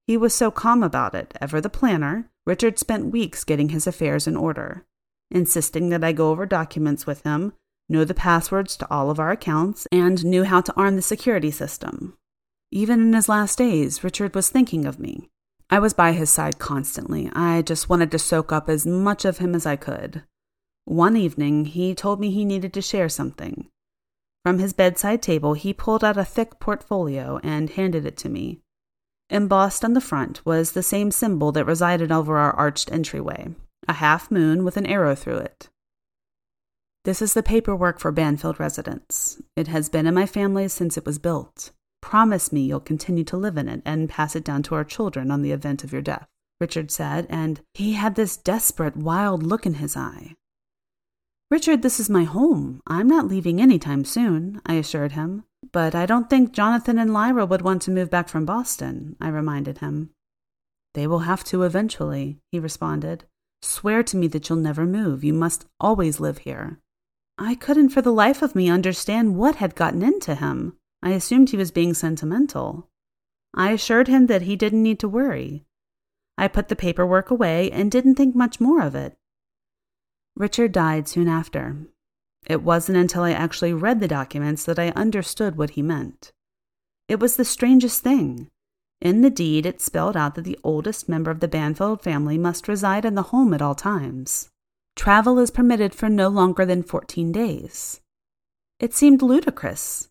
He 0.05 0.15
was 0.15 0.33
so 0.33 0.51
calm 0.51 0.83
about 0.83 1.15
it, 1.15 1.33
ever 1.41 1.59
the 1.59 1.69
planner, 1.69 2.29
Richard 2.45 2.79
spent 2.79 3.11
weeks 3.11 3.43
getting 3.43 3.69
his 3.69 3.87
affairs 3.87 4.25
in 4.25 4.37
order, 4.37 4.85
insisting 5.29 5.89
that 5.89 6.03
I 6.03 6.11
go 6.11 6.29
over 6.29 6.45
documents 6.45 7.05
with 7.05 7.23
him, 7.23 7.53
know 7.89 8.03
the 8.03 8.13
passwords 8.13 8.75
to 8.77 8.87
all 8.91 9.09
of 9.09 9.19
our 9.19 9.31
accounts, 9.31 9.87
and 9.91 10.25
knew 10.25 10.43
how 10.43 10.61
to 10.61 10.73
arm 10.75 10.95
the 10.95 11.01
security 11.01 11.51
system. 11.51 12.17
Even 12.71 13.01
in 13.01 13.13
his 13.13 13.29
last 13.29 13.57
days, 13.57 14.03
Richard 14.03 14.35
was 14.35 14.49
thinking 14.49 14.85
of 14.85 14.99
me. 14.99 15.29
I 15.69 15.79
was 15.79 15.93
by 15.93 16.13
his 16.13 16.29
side 16.29 16.59
constantly. 16.59 17.29
I 17.33 17.61
just 17.61 17.89
wanted 17.89 18.11
to 18.11 18.19
soak 18.19 18.51
up 18.51 18.69
as 18.69 18.85
much 18.85 19.25
of 19.25 19.37
him 19.37 19.55
as 19.55 19.65
I 19.65 19.75
could. 19.75 20.23
One 20.85 21.17
evening, 21.17 21.65
he 21.65 21.93
told 21.93 22.19
me 22.19 22.31
he 22.31 22.45
needed 22.45 22.73
to 22.73 22.81
share 22.81 23.09
something. 23.09 23.69
From 24.43 24.59
his 24.59 24.71
bedside 24.73 25.21
table, 25.21 25.53
he 25.53 25.73
pulled 25.73 26.03
out 26.03 26.17
a 26.17 26.23
thick 26.23 26.59
portfolio 26.59 27.39
and 27.43 27.69
handed 27.69 28.05
it 28.05 28.15
to 28.17 28.29
me. 28.29 28.61
Embossed 29.29 29.83
on 29.83 29.93
the 29.93 30.01
front 30.01 30.45
was 30.45 30.71
the 30.71 30.83
same 30.83 31.11
symbol 31.11 31.51
that 31.51 31.65
resided 31.65 32.11
over 32.11 32.37
our 32.37 32.53
arched 32.53 32.91
entryway 32.91 33.53
a 33.87 33.93
half 33.93 34.29
moon 34.29 34.63
with 34.63 34.77
an 34.77 34.85
arrow 34.85 35.15
through 35.15 35.37
it. 35.37 35.69
This 37.07 37.21
is 37.21 37.33
the 37.33 37.41
paperwork 37.41 38.01
for 38.01 38.11
Banfield 38.11 38.59
residence. 38.59 39.41
It 39.55 39.69
has 39.69 39.87
been 39.87 40.07
in 40.07 40.13
my 40.13 40.25
family 40.25 40.67
since 40.67 40.97
it 40.97 41.05
was 41.05 41.19
built. 41.19 41.71
Promise 42.01 42.51
me 42.51 42.63
you'll 42.63 42.81
continue 42.81 43.23
to 43.23 43.37
live 43.37 43.55
in 43.55 43.69
it 43.69 43.81
and 43.85 44.09
pass 44.09 44.35
it 44.35 44.43
down 44.43 44.61
to 44.63 44.75
our 44.75 44.83
children 44.83 45.31
on 45.31 45.41
the 45.41 45.53
event 45.53 45.85
of 45.85 45.93
your 45.93 46.01
death, 46.01 46.27
Richard 46.59 46.91
said, 46.91 47.25
and 47.29 47.61
he 47.73 47.93
had 47.93 48.15
this 48.15 48.35
desperate, 48.35 48.97
wild 48.97 49.41
look 49.41 49.65
in 49.65 49.75
his 49.75 49.95
eye. 49.95 50.33
Richard, 51.49 51.81
this 51.81 51.97
is 51.97 52.09
my 52.09 52.25
home. 52.25 52.81
I'm 52.87 53.07
not 53.07 53.29
leaving 53.29 53.61
any 53.61 53.79
time 53.79 54.03
soon, 54.03 54.61
I 54.65 54.73
assured 54.73 55.13
him. 55.13 55.45
But 55.71 55.95
I 55.95 56.05
don't 56.05 56.29
think 56.29 56.51
Jonathan 56.51 56.99
and 56.99 57.13
Lyra 57.13 57.45
would 57.45 57.61
want 57.61 57.83
to 57.83 57.91
move 57.91 58.09
back 58.09 58.27
from 58.27 58.45
Boston, 58.45 59.15
I 59.21 59.29
reminded 59.29 59.77
him. 59.77 60.09
They 60.93 61.07
will 61.07 61.19
have 61.19 61.45
to 61.45 61.63
eventually, 61.63 62.39
he 62.51 62.59
responded. 62.59 63.23
Swear 63.61 64.03
to 64.03 64.17
me 64.17 64.27
that 64.27 64.49
you'll 64.49 64.57
never 64.57 64.85
move. 64.85 65.23
You 65.23 65.33
must 65.33 65.67
always 65.79 66.19
live 66.19 66.39
here. 66.39 66.81
I 67.37 67.55
couldn't 67.55 67.89
for 67.89 68.01
the 68.01 68.11
life 68.11 68.41
of 68.41 68.55
me 68.55 68.69
understand 68.69 69.35
what 69.35 69.55
had 69.55 69.75
gotten 69.75 70.01
into 70.01 70.35
him. 70.35 70.77
I 71.03 71.11
assumed 71.11 71.49
he 71.49 71.57
was 71.57 71.71
being 71.71 71.93
sentimental. 71.93 72.89
I 73.53 73.71
assured 73.71 74.07
him 74.07 74.27
that 74.27 74.43
he 74.43 74.55
didn't 74.55 74.83
need 74.83 74.99
to 74.99 75.07
worry. 75.07 75.65
I 76.37 76.47
put 76.47 76.67
the 76.67 76.75
paperwork 76.75 77.29
away 77.29 77.71
and 77.71 77.91
didn't 77.91 78.15
think 78.15 78.35
much 78.35 78.59
more 78.59 78.81
of 78.81 78.95
it. 78.95 79.17
Richard 80.35 80.71
died 80.71 81.07
soon 81.07 81.27
after. 81.27 81.87
It 82.45 82.63
wasn't 82.63 82.97
until 82.97 83.23
I 83.23 83.31
actually 83.31 83.73
read 83.73 83.99
the 83.99 84.07
documents 84.07 84.63
that 84.65 84.79
I 84.79 84.89
understood 84.89 85.57
what 85.57 85.71
he 85.71 85.81
meant. 85.81 86.31
It 87.07 87.19
was 87.19 87.35
the 87.35 87.45
strangest 87.45 88.03
thing. 88.03 88.49
In 88.99 89.21
the 89.21 89.29
deed, 89.29 89.65
it 89.65 89.81
spelled 89.81 90.17
out 90.17 90.35
that 90.35 90.43
the 90.43 90.59
oldest 90.63 91.07
member 91.07 91.29
of 91.29 91.39
the 91.39 91.47
Banfield 91.47 92.01
family 92.01 92.37
must 92.37 92.67
reside 92.67 93.05
in 93.05 93.15
the 93.15 93.23
home 93.23 93.53
at 93.53 93.61
all 93.61 93.75
times. 93.75 94.49
Travel 94.97 95.37
is 95.37 95.51
permitted 95.51 95.93
for 95.93 96.09
no 96.09 96.27
longer 96.27 96.65
than 96.65 96.81
14 96.81 97.31
days. 97.31 98.01
It 98.79 98.95
seemed 98.95 99.21
ludicrous. 99.21 100.09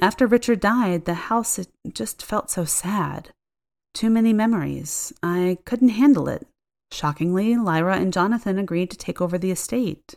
After 0.00 0.26
Richard 0.26 0.58
died, 0.58 1.04
the 1.04 1.14
house 1.14 1.60
just 1.92 2.22
felt 2.22 2.50
so 2.50 2.64
sad. 2.64 3.30
Too 3.94 4.10
many 4.10 4.32
memories. 4.32 5.12
I 5.22 5.58
couldn't 5.64 5.90
handle 5.90 6.28
it. 6.28 6.48
Shockingly, 6.90 7.56
Lyra 7.56 7.96
and 7.96 8.12
Jonathan 8.12 8.58
agreed 8.58 8.90
to 8.90 8.98
take 8.98 9.20
over 9.20 9.38
the 9.38 9.52
estate. 9.52 10.16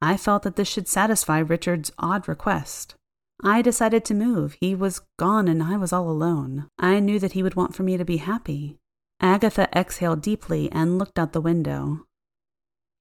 I 0.00 0.16
felt 0.16 0.44
that 0.44 0.54
this 0.54 0.68
should 0.68 0.86
satisfy 0.86 1.40
Richard's 1.40 1.90
odd 1.98 2.28
request. 2.28 2.94
I 3.42 3.62
decided 3.62 4.04
to 4.06 4.14
move. 4.14 4.56
He 4.60 4.76
was 4.76 5.02
gone 5.18 5.48
and 5.48 5.60
I 5.60 5.76
was 5.76 5.92
all 5.92 6.08
alone. 6.08 6.68
I 6.78 7.00
knew 7.00 7.18
that 7.18 7.32
he 7.32 7.42
would 7.42 7.56
want 7.56 7.74
for 7.74 7.82
me 7.82 7.96
to 7.96 8.04
be 8.04 8.18
happy. 8.18 8.76
Agatha 9.20 9.68
exhaled 9.76 10.22
deeply 10.22 10.70
and 10.70 10.98
looked 10.98 11.18
out 11.18 11.32
the 11.32 11.40
window. 11.40 12.05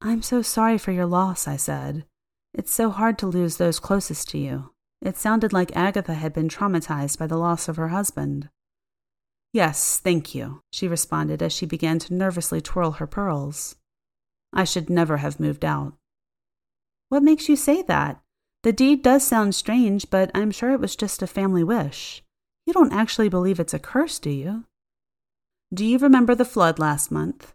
I'm 0.01 0.21
so 0.21 0.41
sorry 0.41 0.77
for 0.77 0.91
your 0.91 1.05
loss, 1.05 1.47
I 1.47 1.57
said. 1.57 2.05
It's 2.53 2.73
so 2.73 2.89
hard 2.89 3.17
to 3.19 3.27
lose 3.27 3.57
those 3.57 3.79
closest 3.79 4.29
to 4.29 4.37
you. 4.37 4.71
It 5.01 5.17
sounded 5.17 5.53
like 5.53 5.75
Agatha 5.75 6.13
had 6.13 6.33
been 6.33 6.47
traumatized 6.47 7.17
by 7.17 7.27
the 7.27 7.37
loss 7.37 7.67
of 7.67 7.75
her 7.75 7.89
husband. 7.89 8.49
Yes, 9.53 9.99
thank 9.99 10.35
you, 10.35 10.61
she 10.71 10.87
responded 10.87 11.41
as 11.41 11.53
she 11.53 11.65
began 11.65 11.99
to 11.99 12.13
nervously 12.13 12.61
twirl 12.61 12.91
her 12.93 13.07
pearls. 13.07 13.75
I 14.51 14.63
should 14.63 14.89
never 14.89 15.17
have 15.17 15.39
moved 15.39 15.63
out. 15.63 15.93
What 17.09 17.23
makes 17.23 17.47
you 17.47 17.55
say 17.55 17.81
that? 17.83 18.21
The 18.63 18.73
deed 18.73 19.03
does 19.03 19.25
sound 19.25 19.53
strange, 19.53 20.09
but 20.09 20.31
I'm 20.33 20.51
sure 20.51 20.71
it 20.71 20.79
was 20.79 20.95
just 20.95 21.21
a 21.21 21.27
family 21.27 21.63
wish. 21.63 22.23
You 22.65 22.73
don't 22.73 22.93
actually 22.93 23.29
believe 23.29 23.59
it's 23.59 23.73
a 23.73 23.79
curse, 23.79 24.17
do 24.17 24.29
you? 24.29 24.65
Do 25.73 25.85
you 25.85 25.99
remember 25.99 26.35
the 26.35 26.45
flood 26.45 26.79
last 26.79 27.11
month? 27.11 27.53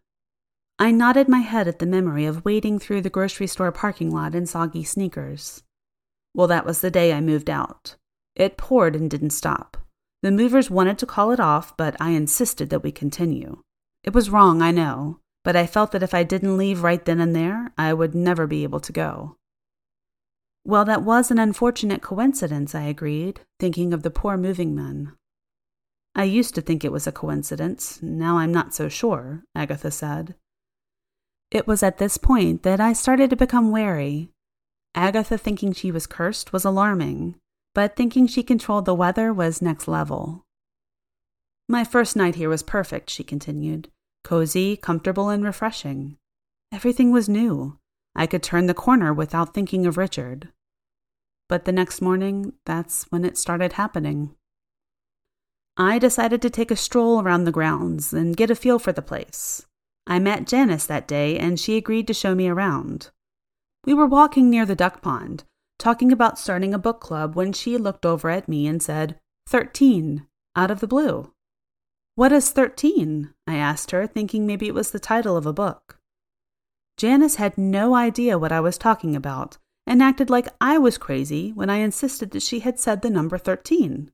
I 0.81 0.93
nodded 0.93 1.29
my 1.29 1.41
head 1.41 1.69
at 1.69 1.79
the 1.79 1.85
memory 1.85 2.25
of 2.25 2.43
wading 2.43 2.79
through 2.79 3.03
the 3.03 3.11
grocery 3.11 3.47
store 3.47 3.71
parking 3.71 4.11
lot 4.11 4.35
in 4.35 4.47
soggy 4.47 4.83
sneakers. 4.83 5.63
Well, 6.35 6.47
that 6.47 6.65
was 6.65 6.81
the 6.81 6.91
day 6.91 7.13
I 7.13 7.21
moved 7.21 7.51
out. 7.51 7.97
It 8.35 8.57
poured 8.57 8.97
and 8.97 9.11
didn't 9.11 9.31
stop. 9.31 9.77
The 10.23 10.31
movers 10.31 10.71
wanted 10.71 10.97
to 10.99 11.07
call 11.07 11.33
it 11.33 11.41
off, 11.41 11.77
but 11.77 11.97
I 12.01 12.13
insisted 12.13 12.71
that 12.71 12.83
we 12.83 12.93
continue. 12.93 13.63
It 14.05 14.15
was 14.15 14.31
wrong, 14.31 14.63
I 14.63 14.71
know, 14.71 15.21
but 15.45 15.55
I 15.55 15.67
felt 15.67 15.93
that 15.93 16.03
if 16.03 16.15
I 16.15 16.23
didn't 16.23 16.57
leave 16.57 16.83
right 16.83 17.05
then 17.05 17.21
and 17.21 17.37
there, 17.37 17.75
I 17.77 17.93
would 17.93 18.15
never 18.15 18.47
be 18.47 18.63
able 18.63 18.81
to 18.81 18.93
go. 18.93 19.37
Well, 20.65 20.87
that 20.87 21.03
was 21.03 21.31
an 21.31 21.39
unfortunate 21.39 22.01
coincidence, 22.01 22.75
I 22.75 22.85
agreed, 22.85 23.41
thinking 23.59 23.93
of 23.93 24.03
the 24.03 24.11
poor 24.11 24.39
moving 24.39 24.75
men. 24.75 25.13
I 26.15 26.25
used 26.25 26.55
to 26.55 26.63
think 26.63 26.87
it 26.87 26.93
was 26.93 27.07
a 27.07 27.13
coincidence. 27.13 27.99
Now 28.01 28.39
I'm 28.39 28.53
not 28.53 28.75
so 28.75 28.89
sure, 28.89 29.45
Agatha 29.55 29.91
said. 29.91 30.37
It 31.51 31.67
was 31.67 31.83
at 31.83 31.99
this 31.99 32.17
point 32.17 32.63
that 32.63 32.81
I 32.81 32.93
started 32.93 33.31
to 33.31 33.37
become 33.37 33.71
wary. 33.71 34.31
Agatha 34.95 35.37
thinking 35.37 35.73
she 35.73 35.91
was 35.91 36.07
cursed 36.07 36.53
was 36.53 36.65
alarming, 36.65 37.37
but 37.75 37.97
thinking 37.97 38.27
she 38.27 38.43
controlled 38.43 38.85
the 38.85 38.95
weather 38.95 39.33
was 39.33 39.61
next 39.61 39.89
level. 39.89 40.45
My 41.69 41.85
first 41.85 42.17
night 42.17 42.35
here 42.37 42.49
was 42.49 42.63
perfect, 42.63 43.11
she 43.11 43.25
continued. 43.25 43.89
Cozy, 44.25 44.77
comfortable, 44.77 45.29
and 45.29 45.45
refreshing. 45.45 46.17
Everything 46.73 47.11
was 47.11 47.29
new. 47.29 47.79
I 48.15 48.27
could 48.27 48.43
turn 48.43 48.67
the 48.67 48.75
corner 48.75 49.15
without 49.15 49.55
thinking 49.55 49.87
of 49.87 49.97
Richard. 49.97 50.49
But 51.49 51.65
the 51.65 51.73
next 51.73 52.01
morning, 52.01 52.53
that's 52.65 53.05
when 53.11 53.25
it 53.25 53.39
started 53.39 53.73
happening. 53.73 54.35
I 55.77 55.99
decided 55.99 56.43
to 56.43 56.51
take 56.51 56.71
a 56.71 56.77
stroll 56.77 57.21
around 57.23 57.45
the 57.45 57.53
grounds 57.53 58.13
and 58.13 58.37
get 58.37 58.51
a 58.51 58.55
feel 58.55 58.79
for 58.79 58.93
the 58.93 59.03
place. 59.03 59.67
I 60.11 60.19
met 60.19 60.47
Janice 60.47 60.87
that 60.87 61.07
day, 61.07 61.39
and 61.39 61.59
she 61.59 61.77
agreed 61.77 62.09
to 62.09 62.15
show 62.15 62.35
me 62.35 62.49
around. 62.49 63.11
We 63.87 63.95
were 63.95 64.07
walking 64.07 64.51
near 64.51 64.67
the 64.67 64.75
duck 64.75 65.01
pond, 65.01 65.45
talking 65.79 66.11
about 66.11 66.37
starting 66.39 66.75
a 66.75 66.79
book 66.79 67.01
club, 67.01 67.37
when 67.37 67.53
she 67.53 67.79
looked 67.79 68.05
over 68.05 68.29
at 68.29 68.49
me 68.49 68.67
and 68.67 68.83
said, 68.83 69.21
Thirteen, 69.47 70.27
out 70.57 70.73
of 70.73 70.81
the 70.81 70.89
blue. 70.89 71.33
What 72.17 72.33
is 72.33 72.51
thirteen? 72.51 73.33
I 73.47 73.55
asked 73.55 73.93
her, 73.93 74.07
thinking 74.09 74.49
maybe 74.49 74.67
it 74.67 74.75
was 74.75 74.91
the 74.91 74.99
title 74.99 75.37
of 75.37 75.47
a 75.47 75.53
book. 75.53 75.99
Janice 76.97 77.37
had 77.37 77.57
no 77.57 77.95
idea 77.95 78.37
what 78.37 78.53
I 78.53 78.61
was 78.61 78.77
talking 78.77 79.15
about 79.15 79.59
and 79.87 80.03
acted 80.03 80.29
like 80.29 80.49
I 80.61 80.77
was 80.77 80.99
crazy 80.99 81.53
when 81.53 81.71
I 81.71 81.77
insisted 81.77 82.33
that 82.33 82.43
she 82.43 82.61
had 82.61 82.79
said 82.79 83.03
the 83.03 83.11
number 83.11 83.39
13. 83.39 84.11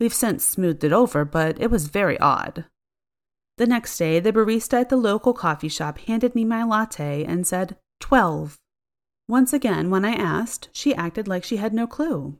We've 0.00 0.12
since 0.12 0.44
smoothed 0.44 0.84
it 0.84 0.92
over, 0.92 1.24
but 1.24 1.60
it 1.60 1.70
was 1.70 1.86
very 1.86 2.18
odd. 2.18 2.66
The 3.56 3.66
next 3.66 3.96
day, 3.96 4.20
the 4.20 4.32
barista 4.32 4.80
at 4.80 4.88
the 4.88 4.96
local 4.96 5.32
coffee 5.32 5.68
shop 5.68 5.98
handed 5.98 6.34
me 6.34 6.44
my 6.44 6.64
latte 6.64 7.24
and 7.24 7.46
said, 7.46 7.76
12. 8.00 8.58
Once 9.28 9.52
again, 9.52 9.90
when 9.90 10.04
I 10.04 10.12
asked, 10.12 10.68
she 10.72 10.94
acted 10.94 11.28
like 11.28 11.44
she 11.44 11.56
had 11.56 11.72
no 11.72 11.86
clue. 11.86 12.38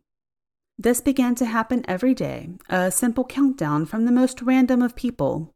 This 0.77 1.01
began 1.01 1.35
to 1.37 1.47
happen 1.47 1.85
every 1.87 2.15
day, 2.15 2.51
a 2.69 2.91
simple 2.91 3.25
countdown 3.25 3.87
from 3.87 4.05
the 4.05 4.13
most 4.13 4.43
random 4.43 4.83
of 4.83 4.97
people 4.97 5.55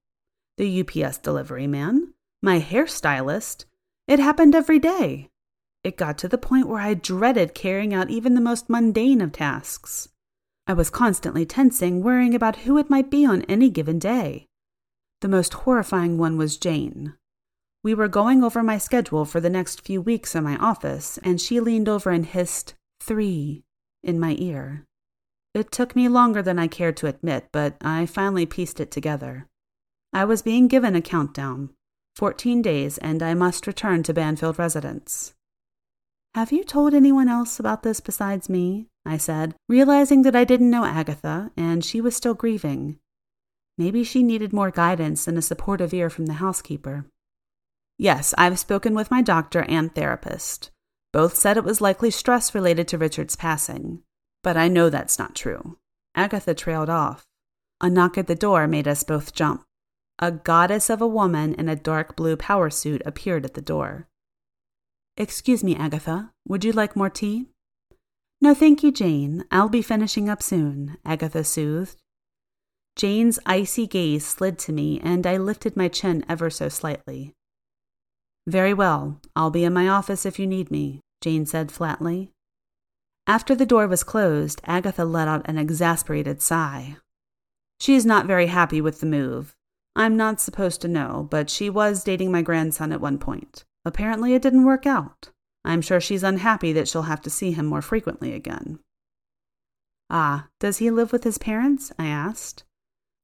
the 0.58 0.80
UPS 0.80 1.18
delivery 1.18 1.66
man, 1.66 2.12
my 2.42 2.60
hairstylist, 2.60 3.64
it 4.06 4.18
happened 4.18 4.54
every 4.54 4.78
day. 4.78 5.30
It 5.84 5.96
got 5.96 6.18
to 6.18 6.28
the 6.28 6.36
point 6.36 6.68
where 6.68 6.80
I 6.80 6.94
dreaded 6.94 7.54
carrying 7.54 7.94
out 7.94 8.10
even 8.10 8.34
the 8.34 8.40
most 8.40 8.68
mundane 8.68 9.20
of 9.20 9.32
tasks. 9.32 10.08
I 10.66 10.72
was 10.72 10.90
constantly 10.90 11.46
tensing, 11.46 12.02
worrying 12.02 12.34
about 12.34 12.56
who 12.56 12.76
it 12.76 12.90
might 12.90 13.08
be 13.08 13.24
on 13.24 13.42
any 13.42 13.70
given 13.70 13.98
day. 13.98 14.47
The 15.20 15.28
most 15.28 15.54
horrifying 15.54 16.18
one 16.18 16.36
was 16.36 16.56
Jane. 16.56 17.14
We 17.82 17.94
were 17.94 18.08
going 18.08 18.42
over 18.42 18.62
my 18.62 18.78
schedule 18.78 19.24
for 19.24 19.40
the 19.40 19.50
next 19.50 19.84
few 19.84 20.00
weeks 20.00 20.34
in 20.34 20.44
my 20.44 20.56
office, 20.56 21.18
and 21.22 21.40
she 21.40 21.60
leaned 21.60 21.88
over 21.88 22.10
and 22.10 22.26
hissed, 22.26 22.74
Three, 23.00 23.64
in 24.02 24.20
my 24.20 24.36
ear. 24.38 24.84
It 25.54 25.72
took 25.72 25.96
me 25.96 26.08
longer 26.08 26.42
than 26.42 26.58
I 26.58 26.66
cared 26.66 26.96
to 26.98 27.06
admit, 27.06 27.48
but 27.52 27.76
I 27.80 28.06
finally 28.06 28.46
pieced 28.46 28.80
it 28.80 28.90
together. 28.90 29.46
I 30.12 30.24
was 30.24 30.42
being 30.42 30.68
given 30.68 30.94
a 30.94 31.00
countdown 31.00 31.70
Fourteen 32.18 32.62
days, 32.62 32.98
and 32.98 33.22
I 33.22 33.34
must 33.34 33.68
return 33.68 34.02
to 34.02 34.12
Banfield 34.12 34.58
residence. 34.58 35.34
Have 36.34 36.50
you 36.50 36.64
told 36.64 36.92
anyone 36.92 37.28
else 37.28 37.60
about 37.60 37.84
this 37.84 38.00
besides 38.00 38.48
me? 38.48 38.88
I 39.06 39.18
said, 39.18 39.54
realizing 39.68 40.22
that 40.22 40.34
I 40.34 40.42
didn't 40.42 40.68
know 40.68 40.84
Agatha 40.84 41.52
and 41.56 41.84
she 41.84 42.00
was 42.00 42.16
still 42.16 42.34
grieving. 42.34 42.98
Maybe 43.78 44.02
she 44.02 44.24
needed 44.24 44.52
more 44.52 44.72
guidance 44.72 45.28
and 45.28 45.38
a 45.38 45.42
supportive 45.42 45.94
ear 45.94 46.10
from 46.10 46.26
the 46.26 46.34
housekeeper. 46.34 47.06
Yes, 47.96 48.34
I've 48.36 48.58
spoken 48.58 48.94
with 48.94 49.10
my 49.10 49.22
doctor 49.22 49.62
and 49.62 49.94
therapist. 49.94 50.70
Both 51.12 51.36
said 51.36 51.56
it 51.56 51.64
was 51.64 51.80
likely 51.80 52.10
stress 52.10 52.54
related 52.54 52.88
to 52.88 52.98
Richard's 52.98 53.36
passing. 53.36 54.02
But 54.42 54.56
I 54.56 54.68
know 54.68 54.90
that's 54.90 55.18
not 55.18 55.34
true. 55.34 55.78
Agatha 56.14 56.54
trailed 56.54 56.90
off. 56.90 57.24
A 57.80 57.88
knock 57.88 58.18
at 58.18 58.26
the 58.26 58.34
door 58.34 58.66
made 58.66 58.88
us 58.88 59.04
both 59.04 59.32
jump. 59.32 59.62
A 60.18 60.32
goddess 60.32 60.90
of 60.90 61.00
a 61.00 61.06
woman 61.06 61.54
in 61.54 61.68
a 61.68 61.76
dark 61.76 62.16
blue 62.16 62.36
power 62.36 62.70
suit 62.70 63.00
appeared 63.06 63.44
at 63.44 63.54
the 63.54 63.62
door. 63.62 64.08
Excuse 65.16 65.62
me, 65.62 65.76
Agatha. 65.76 66.32
Would 66.48 66.64
you 66.64 66.72
like 66.72 66.96
more 66.96 67.10
tea? 67.10 67.46
No, 68.40 68.54
thank 68.54 68.82
you, 68.82 68.90
Jane. 68.90 69.44
I'll 69.52 69.68
be 69.68 69.82
finishing 69.82 70.28
up 70.28 70.42
soon, 70.42 70.96
Agatha 71.04 71.44
soothed. 71.44 72.02
Jane's 72.98 73.38
icy 73.46 73.86
gaze 73.86 74.26
slid 74.26 74.58
to 74.58 74.72
me, 74.72 75.00
and 75.04 75.24
I 75.24 75.36
lifted 75.36 75.76
my 75.76 75.86
chin 75.86 76.24
ever 76.28 76.50
so 76.50 76.68
slightly. 76.68 77.32
Very 78.48 78.74
well. 78.74 79.20
I'll 79.36 79.50
be 79.50 79.62
in 79.62 79.72
my 79.72 79.88
office 79.88 80.26
if 80.26 80.38
you 80.38 80.48
need 80.48 80.68
me, 80.70 81.00
Jane 81.20 81.46
said 81.46 81.70
flatly. 81.70 82.32
After 83.28 83.54
the 83.54 83.66
door 83.66 83.86
was 83.86 84.02
closed, 84.02 84.60
Agatha 84.64 85.04
let 85.04 85.28
out 85.28 85.48
an 85.48 85.58
exasperated 85.58 86.42
sigh. 86.42 86.96
She 87.78 87.94
is 87.94 88.04
not 88.04 88.26
very 88.26 88.46
happy 88.46 88.80
with 88.80 88.98
the 88.98 89.06
move. 89.06 89.54
I'm 89.94 90.16
not 90.16 90.40
supposed 90.40 90.80
to 90.80 90.88
know, 90.88 91.28
but 91.30 91.50
she 91.50 91.70
was 91.70 92.02
dating 92.02 92.32
my 92.32 92.42
grandson 92.42 92.90
at 92.90 93.00
one 93.00 93.18
point. 93.18 93.64
Apparently, 93.84 94.34
it 94.34 94.42
didn't 94.42 94.64
work 94.64 94.86
out. 94.86 95.30
I'm 95.64 95.82
sure 95.82 96.00
she's 96.00 96.24
unhappy 96.24 96.72
that 96.72 96.88
she'll 96.88 97.02
have 97.02 97.22
to 97.22 97.30
see 97.30 97.52
him 97.52 97.66
more 97.66 97.82
frequently 97.82 98.32
again. 98.32 98.80
Ah, 100.10 100.48
does 100.58 100.78
he 100.78 100.90
live 100.90 101.12
with 101.12 101.22
his 101.22 101.38
parents? 101.38 101.92
I 101.96 102.06
asked. 102.06 102.64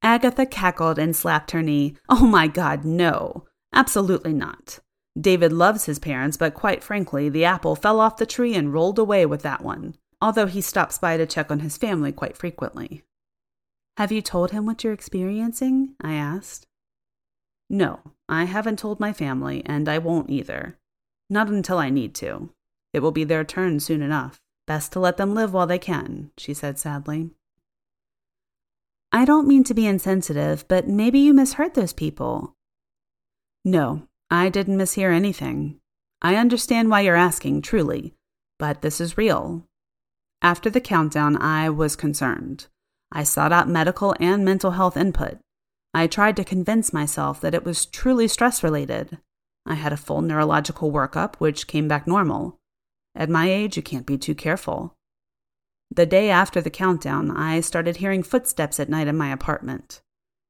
Agatha 0.04 0.44
cackled 0.44 0.98
and 0.98 1.16
slapped 1.16 1.52
her 1.52 1.62
knee. 1.62 1.96
Oh 2.10 2.26
my 2.26 2.46
God, 2.46 2.84
no. 2.84 3.46
Absolutely 3.72 4.34
not. 4.34 4.78
David 5.18 5.50
loves 5.50 5.86
his 5.86 5.98
parents, 5.98 6.36
but 6.36 6.52
quite 6.52 6.84
frankly, 6.84 7.30
the 7.30 7.46
apple 7.46 7.74
fell 7.74 8.00
off 8.00 8.18
the 8.18 8.26
tree 8.26 8.54
and 8.54 8.72
rolled 8.72 8.98
away 8.98 9.24
with 9.24 9.40
that 9.42 9.62
one, 9.62 9.96
although 10.20 10.46
he 10.46 10.60
stops 10.60 10.98
by 10.98 11.16
to 11.16 11.24
check 11.24 11.50
on 11.50 11.60
his 11.60 11.78
family 11.78 12.12
quite 12.12 12.36
frequently. 12.36 13.02
Have 13.96 14.12
you 14.12 14.20
told 14.20 14.50
him 14.50 14.66
what 14.66 14.84
you're 14.84 14.92
experiencing? 14.92 15.94
I 16.02 16.14
asked. 16.14 16.66
No, 17.70 18.00
I 18.28 18.44
haven't 18.44 18.78
told 18.78 19.00
my 19.00 19.14
family, 19.14 19.62
and 19.64 19.88
I 19.88 19.96
won't 19.96 20.28
either. 20.28 20.76
Not 21.30 21.48
until 21.48 21.78
I 21.78 21.88
need 21.88 22.14
to. 22.16 22.50
It 22.92 23.00
will 23.00 23.10
be 23.10 23.24
their 23.24 23.44
turn 23.44 23.80
soon 23.80 24.02
enough. 24.02 24.38
Best 24.66 24.92
to 24.92 25.00
let 25.00 25.16
them 25.16 25.34
live 25.34 25.54
while 25.54 25.66
they 25.66 25.78
can, 25.78 26.30
she 26.36 26.52
said 26.52 26.78
sadly. 26.78 27.30
I 29.14 29.24
don't 29.24 29.46
mean 29.46 29.62
to 29.64 29.74
be 29.74 29.86
insensitive, 29.86 30.66
but 30.66 30.88
maybe 30.88 31.20
you 31.20 31.32
misheard 31.32 31.74
those 31.74 31.92
people. 31.92 32.56
No, 33.64 34.08
I 34.28 34.48
didn't 34.48 34.76
mishear 34.76 35.14
anything. 35.14 35.78
I 36.20 36.34
understand 36.34 36.90
why 36.90 37.02
you're 37.02 37.14
asking, 37.14 37.62
truly, 37.62 38.14
but 38.58 38.82
this 38.82 39.00
is 39.00 39.16
real. 39.16 39.68
After 40.42 40.68
the 40.68 40.80
countdown, 40.80 41.36
I 41.36 41.70
was 41.70 41.94
concerned. 41.94 42.66
I 43.12 43.22
sought 43.22 43.52
out 43.52 43.68
medical 43.68 44.16
and 44.18 44.44
mental 44.44 44.72
health 44.72 44.96
input. 44.96 45.38
I 45.94 46.08
tried 46.08 46.34
to 46.34 46.44
convince 46.44 46.92
myself 46.92 47.40
that 47.40 47.54
it 47.54 47.64
was 47.64 47.86
truly 47.86 48.26
stress 48.26 48.64
related. 48.64 49.18
I 49.64 49.74
had 49.74 49.92
a 49.92 49.96
full 49.96 50.22
neurological 50.22 50.90
workup, 50.90 51.36
which 51.36 51.68
came 51.68 51.86
back 51.86 52.08
normal. 52.08 52.58
At 53.14 53.30
my 53.30 53.48
age, 53.48 53.76
you 53.76 53.82
can't 53.84 54.06
be 54.06 54.18
too 54.18 54.34
careful. 54.34 54.93
The 55.94 56.06
day 56.06 56.28
after 56.28 56.60
the 56.60 56.70
countdown, 56.70 57.30
I 57.30 57.60
started 57.60 57.98
hearing 57.98 58.24
footsteps 58.24 58.80
at 58.80 58.88
night 58.88 59.06
in 59.06 59.16
my 59.16 59.30
apartment, 59.30 60.02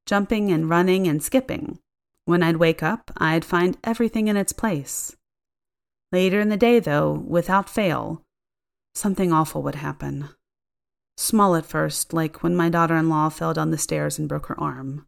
jumping 0.06 0.50
and 0.50 0.70
running 0.70 1.06
and 1.06 1.22
skipping. 1.22 1.80
When 2.24 2.42
I'd 2.42 2.56
wake 2.56 2.82
up, 2.82 3.10
I'd 3.18 3.44
find 3.44 3.76
everything 3.84 4.28
in 4.28 4.38
its 4.38 4.54
place. 4.54 5.14
Later 6.10 6.40
in 6.40 6.48
the 6.48 6.56
day, 6.56 6.80
though, 6.80 7.12
without 7.12 7.68
fail, 7.68 8.22
something 8.94 9.34
awful 9.34 9.62
would 9.62 9.74
happen. 9.74 10.30
Small 11.18 11.56
at 11.56 11.66
first, 11.66 12.14
like 12.14 12.42
when 12.42 12.56
my 12.56 12.70
daughter 12.70 12.96
in 12.96 13.10
law 13.10 13.28
fell 13.28 13.52
down 13.52 13.70
the 13.70 13.76
stairs 13.76 14.18
and 14.18 14.26
broke 14.26 14.46
her 14.46 14.58
arm. 14.58 15.06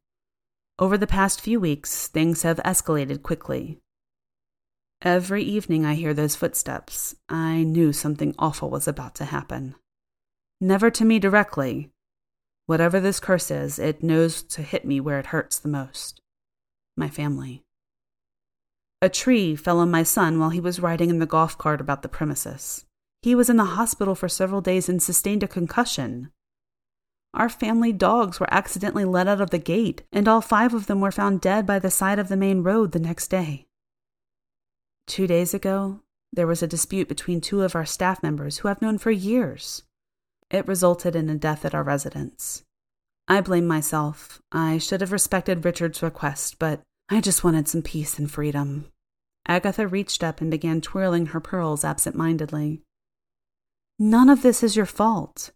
Over 0.79 0.99
the 0.99 1.07
past 1.07 1.41
few 1.41 1.59
weeks, 1.59 2.09
things 2.09 2.43
have 2.43 2.59
escalated 2.59 3.23
quickly. 3.23 3.79
Every 5.01 5.43
evening 5.43 5.87
I 5.87 5.95
hear 5.95 6.13
those 6.13 6.37
footsteps, 6.37 7.15
I 7.27 7.63
knew 7.63 7.95
something 7.95 8.35
awful 8.39 8.69
was 8.69 8.87
about 8.87 9.15
to 9.15 9.25
happen. 9.25 9.77
Never 10.61 10.91
to 10.91 11.05
me 11.05 11.19
directly. 11.19 11.91
Whatever 12.67 12.99
this 12.99 13.21
curse 13.21 13.51
is, 13.51 13.79
it 13.79 14.03
knows 14.03 14.43
to 14.45 14.63
hit 14.63 14.85
me 14.85 15.01
where 15.01 15.19
it 15.19 15.27
hurts 15.27 15.59
the 15.59 15.69
most 15.69 16.21
my 16.97 17.09
family. 17.11 17.63
A 19.03 19.11
tree 19.11 19.55
fell 19.55 19.79
on 19.81 19.91
my 19.91 20.03
son 20.03 20.41
while 20.41 20.51
he 20.51 20.61
was 20.61 20.81
riding 20.81 21.11
in 21.11 21.19
the 21.19 21.27
golf 21.27 21.59
cart 21.59 21.81
about 21.81 22.01
the 22.01 22.09
premises. 22.09 22.87
He 23.21 23.35
was 23.35 23.51
in 23.51 23.57
the 23.57 23.65
hospital 23.65 24.15
for 24.15 24.29
several 24.29 24.63
days 24.63 24.89
and 24.89 25.03
sustained 25.03 25.43
a 25.43 25.49
concussion. 25.49 26.31
Our 27.35 27.51
family 27.51 27.93
dogs 27.93 28.41
were 28.41 28.53
accidentally 28.53 29.05
let 29.05 29.29
out 29.29 29.43
of 29.43 29.51
the 29.51 29.59
gate, 29.59 30.05
and 30.11 30.27
all 30.27 30.41
five 30.41 30.73
of 30.73 30.87
them 30.87 31.01
were 31.01 31.13
found 31.13 31.43
dead 31.43 31.67
by 31.67 31.79
the 31.79 31.91
side 31.91 32.19
of 32.19 32.29
the 32.29 32.37
main 32.37 32.63
road 32.63 32.93
the 32.93 32.99
next 32.99 33.29
day. 33.29 33.67
Two 35.07 35.27
days 35.27 35.53
ago, 35.53 36.01
there 36.33 36.47
was 36.47 36.63
a 36.63 36.67
dispute 36.67 37.09
between 37.09 37.43
two 37.43 37.63
of 37.63 37.77
our 37.77 37.85
staff 37.85 38.23
members 38.23 38.59
who 38.59 38.69
I've 38.69 38.81
known 38.81 38.97
for 38.97 39.11
years. 39.11 39.83
It 40.51 40.69
resulted 40.69 41.17
in 41.17 41.29
a 41.29 41.37
death 41.37 41.65
at 41.65 41.75
our 41.75 41.83
residence. 41.83 42.63
I 43.29 43.41
blame 43.41 43.67
myself. 43.67 44.41
I 44.53 44.79
should 44.79 45.01
have 45.01 45.13
respected 45.13 45.65
Richard's 45.65 46.03
request, 46.03 46.59
but 46.59 46.83
I 47.09 47.21
just 47.21 47.43
wanted 47.43 47.69
some 47.69 47.83
peace 47.83 48.19
and 48.19 48.31
freedom. 48.31 48.87
Agatha 49.49 49.87
reached 49.87 50.23
up 50.23 50.41
and 50.41 50.51
began 50.51 50.81
twirling 50.81 51.27
her 51.27 51.41
pearls 51.41 51.85
absent 51.85 52.17
mindedly. 52.17 52.83
None 53.99 54.29
of 54.29 54.43
this 54.43 54.63
is 54.63 54.77
your 54.77 54.87
fault. 54.87 55.51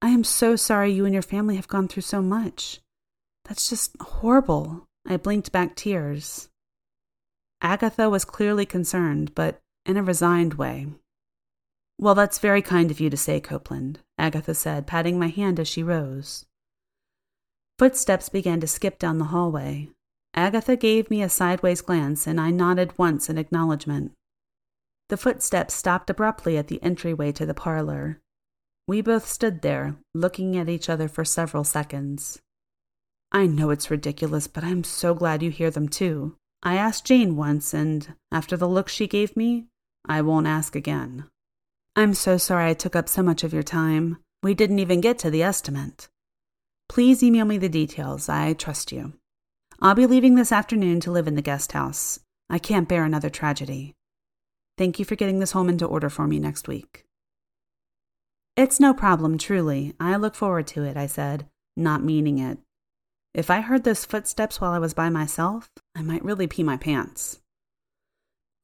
I 0.00 0.08
am 0.08 0.24
so 0.24 0.56
sorry 0.56 0.92
you 0.92 1.04
and 1.04 1.12
your 1.12 1.22
family 1.22 1.56
have 1.56 1.68
gone 1.68 1.88
through 1.88 2.02
so 2.02 2.20
much. 2.20 2.80
That's 3.44 3.68
just 3.68 3.96
horrible. 4.00 4.86
I 5.06 5.16
blinked 5.16 5.52
back 5.52 5.74
tears. 5.74 6.48
Agatha 7.60 8.10
was 8.10 8.24
clearly 8.24 8.66
concerned, 8.66 9.34
but 9.34 9.60
in 9.86 9.96
a 9.96 10.02
resigned 10.02 10.54
way. 10.54 10.88
Well, 11.98 12.14
that's 12.16 12.40
very 12.40 12.62
kind 12.62 12.90
of 12.90 12.98
you 12.98 13.10
to 13.10 13.16
say, 13.16 13.40
Copeland, 13.40 14.00
Agatha 14.22 14.54
said, 14.54 14.86
patting 14.86 15.18
my 15.18 15.26
hand 15.26 15.58
as 15.58 15.66
she 15.66 15.82
rose. 15.82 16.46
Footsteps 17.76 18.28
began 18.28 18.60
to 18.60 18.68
skip 18.68 18.96
down 19.00 19.18
the 19.18 19.34
hallway. 19.34 19.90
Agatha 20.32 20.76
gave 20.76 21.10
me 21.10 21.22
a 21.22 21.28
sideways 21.28 21.80
glance, 21.80 22.24
and 22.24 22.40
I 22.40 22.52
nodded 22.52 22.96
once 22.96 23.28
in 23.28 23.36
acknowledgement. 23.36 24.12
The 25.08 25.16
footsteps 25.16 25.74
stopped 25.74 26.08
abruptly 26.08 26.56
at 26.56 26.68
the 26.68 26.80
entryway 26.84 27.32
to 27.32 27.44
the 27.44 27.52
parlor. 27.52 28.20
We 28.86 29.00
both 29.00 29.26
stood 29.26 29.60
there, 29.60 29.96
looking 30.14 30.56
at 30.56 30.68
each 30.68 30.88
other 30.88 31.08
for 31.08 31.24
several 31.24 31.64
seconds. 31.64 32.38
I 33.32 33.46
know 33.46 33.70
it's 33.70 33.90
ridiculous, 33.90 34.46
but 34.46 34.62
I'm 34.62 34.84
so 34.84 35.14
glad 35.14 35.42
you 35.42 35.50
hear 35.50 35.72
them 35.72 35.88
too. 35.88 36.36
I 36.62 36.76
asked 36.76 37.06
Jane 37.06 37.34
once, 37.34 37.74
and 37.74 38.14
after 38.30 38.56
the 38.56 38.68
look 38.68 38.88
she 38.88 39.08
gave 39.08 39.36
me, 39.36 39.66
I 40.04 40.22
won't 40.22 40.46
ask 40.46 40.76
again. 40.76 41.24
I'm 41.94 42.14
so 42.14 42.38
sorry 42.38 42.70
I 42.70 42.74
took 42.74 42.96
up 42.96 43.06
so 43.06 43.22
much 43.22 43.44
of 43.44 43.52
your 43.52 43.62
time. 43.62 44.16
We 44.42 44.54
didn't 44.54 44.78
even 44.78 45.02
get 45.02 45.18
to 45.20 45.30
the 45.30 45.42
estimate. 45.42 46.08
Please 46.88 47.22
email 47.22 47.44
me 47.44 47.58
the 47.58 47.68
details. 47.68 48.30
I 48.30 48.54
trust 48.54 48.92
you. 48.92 49.12
I'll 49.78 49.94
be 49.94 50.06
leaving 50.06 50.34
this 50.34 50.52
afternoon 50.52 51.00
to 51.00 51.10
live 51.10 51.28
in 51.28 51.34
the 51.34 51.42
guest 51.42 51.72
house. 51.72 52.18
I 52.48 52.58
can't 52.58 52.88
bear 52.88 53.04
another 53.04 53.28
tragedy. 53.28 53.94
Thank 54.78 54.98
you 54.98 55.04
for 55.04 55.16
getting 55.16 55.38
this 55.38 55.52
home 55.52 55.68
into 55.68 55.84
order 55.84 56.08
for 56.08 56.26
me 56.26 56.38
next 56.38 56.66
week. 56.66 57.04
It's 58.56 58.80
no 58.80 58.94
problem, 58.94 59.36
truly. 59.36 59.94
I 60.00 60.16
look 60.16 60.34
forward 60.34 60.66
to 60.68 60.84
it, 60.84 60.96
I 60.96 61.06
said, 61.06 61.46
not 61.76 62.02
meaning 62.02 62.38
it. 62.38 62.56
If 63.34 63.50
I 63.50 63.60
heard 63.60 63.84
those 63.84 64.06
footsteps 64.06 64.62
while 64.62 64.72
I 64.72 64.78
was 64.78 64.94
by 64.94 65.10
myself, 65.10 65.70
I 65.94 66.00
might 66.00 66.24
really 66.24 66.46
pee 66.46 66.62
my 66.62 66.78
pants. 66.78 67.40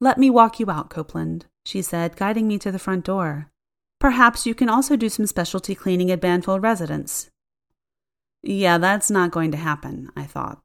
Let 0.01 0.17
me 0.17 0.31
walk 0.31 0.59
you 0.59 0.71
out, 0.71 0.89
Copeland, 0.89 1.45
she 1.69 1.83
said, 1.83 2.15
guiding 2.15 2.47
me 2.47 2.57
to 2.57 2.71
the 2.71 2.79
front 2.79 3.05
door. 3.05 3.51
Perhaps 3.99 4.47
you 4.47 4.55
can 4.55 4.69
also 4.69 4.95
do 4.95 5.07
some 5.07 5.27
specialty 5.27 5.75
cleaning 5.75 6.09
at 6.09 6.19
Banfield 6.19 6.63
residence. 6.63 7.29
Yeah, 8.41 8.79
that's 8.79 9.11
not 9.11 9.29
going 9.29 9.51
to 9.51 9.57
happen, 9.57 10.09
I 10.15 10.23
thought. 10.23 10.61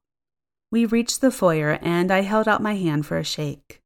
We 0.70 0.86
reached 0.86 1.20
the 1.20 1.30
foyer, 1.30 1.78
and 1.82 2.10
I 2.10 2.22
held 2.22 2.48
out 2.48 2.62
my 2.62 2.76
hand 2.76 3.04
for 3.04 3.18
a 3.18 3.24
shake. 3.24 3.82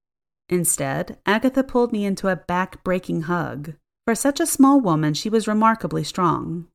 Instead, 0.49 1.19
Agatha 1.27 1.65
pulled 1.65 1.93
me 1.93 2.05
into 2.05 2.29
a 2.29 2.37
back 2.37 2.85
breaking 2.85 3.23
hug. 3.23 3.75
For 4.07 4.15
such 4.15 4.39
a 4.39 4.47
small 4.47 4.81
woman, 4.81 5.13
she 5.13 5.29
was 5.29 5.49
remarkably 5.49 6.05
strong. 6.05 6.69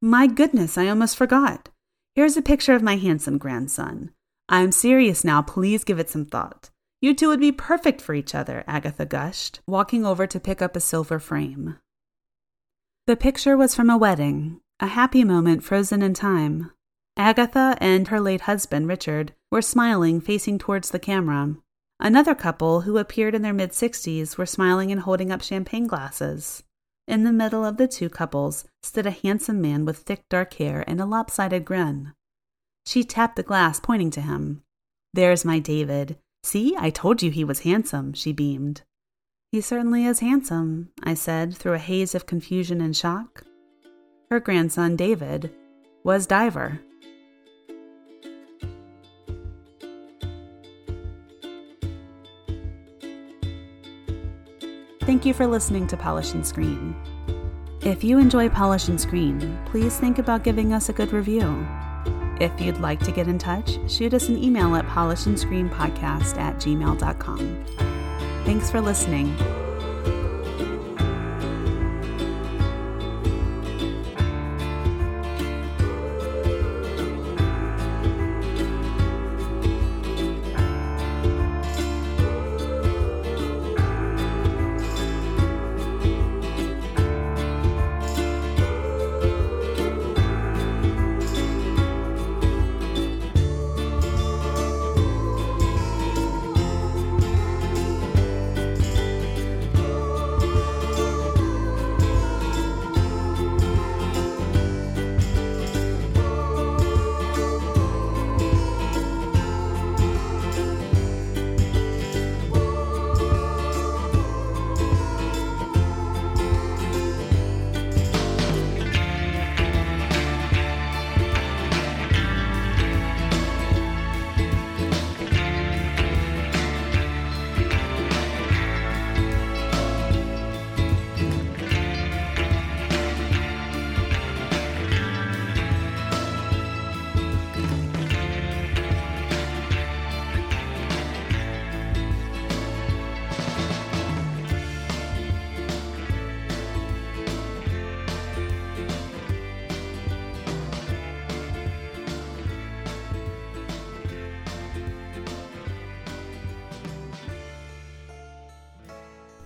My 0.00 0.26
goodness, 0.26 0.78
I 0.78 0.88
almost 0.88 1.16
forgot. 1.16 1.68
Here's 2.14 2.36
a 2.36 2.42
picture 2.42 2.74
of 2.74 2.82
my 2.82 2.96
handsome 2.96 3.36
grandson. 3.36 4.10
I'm 4.48 4.72
serious 4.72 5.22
now. 5.22 5.42
Please 5.42 5.84
give 5.84 5.98
it 5.98 6.08
some 6.08 6.24
thought. 6.24 6.70
You 7.00 7.14
two 7.14 7.28
would 7.28 7.40
be 7.40 7.52
perfect 7.52 8.00
for 8.00 8.14
each 8.14 8.34
other, 8.34 8.64
Agatha 8.66 9.06
gushed, 9.06 9.60
walking 9.66 10.04
over 10.04 10.26
to 10.26 10.40
pick 10.40 10.60
up 10.60 10.74
a 10.74 10.80
silver 10.80 11.18
frame. 11.18 11.76
The 13.06 13.16
picture 13.16 13.56
was 13.56 13.74
from 13.74 13.88
a 13.88 13.96
wedding, 13.96 14.60
a 14.80 14.88
happy 14.88 15.22
moment 15.22 15.62
frozen 15.62 16.02
in 16.02 16.12
time. 16.14 16.72
Agatha 17.16 17.76
and 17.80 18.08
her 18.08 18.20
late 18.20 18.42
husband, 18.42 18.88
Richard, 18.88 19.32
were 19.50 19.62
smiling, 19.62 20.20
facing 20.20 20.58
towards 20.58 20.90
the 20.90 20.98
camera. 20.98 21.56
Another 22.00 22.34
couple, 22.34 22.82
who 22.82 22.98
appeared 22.98 23.34
in 23.34 23.42
their 23.42 23.52
mid 23.52 23.70
60s, 23.70 24.36
were 24.36 24.46
smiling 24.46 24.92
and 24.92 25.00
holding 25.00 25.32
up 25.32 25.42
champagne 25.42 25.86
glasses. 25.86 26.62
In 27.06 27.24
the 27.24 27.32
middle 27.32 27.64
of 27.64 27.76
the 27.76 27.88
two 27.88 28.08
couples 28.08 28.66
stood 28.82 29.06
a 29.06 29.10
handsome 29.10 29.60
man 29.60 29.84
with 29.84 29.98
thick 29.98 30.28
dark 30.28 30.54
hair 30.54 30.84
and 30.86 31.00
a 31.00 31.06
lopsided 31.06 31.64
grin. 31.64 32.12
She 32.86 33.02
tapped 33.02 33.36
the 33.36 33.42
glass, 33.42 33.80
pointing 33.80 34.10
to 34.10 34.20
him. 34.20 34.62
There's 35.14 35.44
my 35.44 35.58
David. 35.58 36.18
See, 36.42 36.74
I 36.78 36.90
told 36.90 37.22
you 37.22 37.30
he 37.30 37.44
was 37.44 37.60
handsome, 37.60 38.12
she 38.12 38.32
beamed. 38.32 38.82
He 39.50 39.60
certainly 39.60 40.04
is 40.04 40.20
handsome, 40.20 40.90
I 41.02 41.14
said, 41.14 41.56
through 41.56 41.74
a 41.74 41.78
haze 41.78 42.14
of 42.14 42.26
confusion 42.26 42.80
and 42.80 42.96
shock. 42.96 43.44
Her 44.30 44.40
grandson, 44.40 44.94
David, 44.94 45.50
was 46.04 46.26
Diver. 46.26 46.80
Thank 55.00 55.24
you 55.24 55.32
for 55.32 55.46
listening 55.46 55.86
to 55.86 55.96
Polish 55.96 56.34
and 56.34 56.46
Scream. 56.46 56.94
If 57.80 58.04
you 58.04 58.18
enjoy 58.18 58.50
Polish 58.50 58.88
and 58.88 59.00
Scream, 59.00 59.58
please 59.64 59.96
think 59.96 60.18
about 60.18 60.44
giving 60.44 60.74
us 60.74 60.90
a 60.90 60.92
good 60.92 61.14
review. 61.14 61.66
If 62.40 62.60
you'd 62.60 62.80
like 62.80 63.00
to 63.00 63.12
get 63.12 63.26
in 63.26 63.38
touch, 63.38 63.78
shoot 63.90 64.14
us 64.14 64.28
an 64.28 64.42
email 64.42 64.74
at 64.76 64.86
polishandscreampodcast 64.86 66.38
at 66.38 66.56
gmail.com. 66.56 67.64
Thanks 68.44 68.70
for 68.70 68.80
listening. 68.80 69.36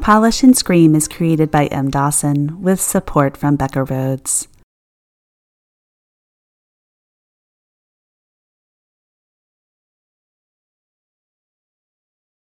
Polish 0.02 0.42
and 0.42 0.58
Scream 0.58 0.96
is 0.96 1.06
created 1.06 1.52
by 1.52 1.66
M. 1.66 1.88
Dawson 1.88 2.60
with 2.60 2.80
support 2.80 3.36
from 3.36 3.54
Becca 3.54 3.84
Rhodes. 3.84 4.48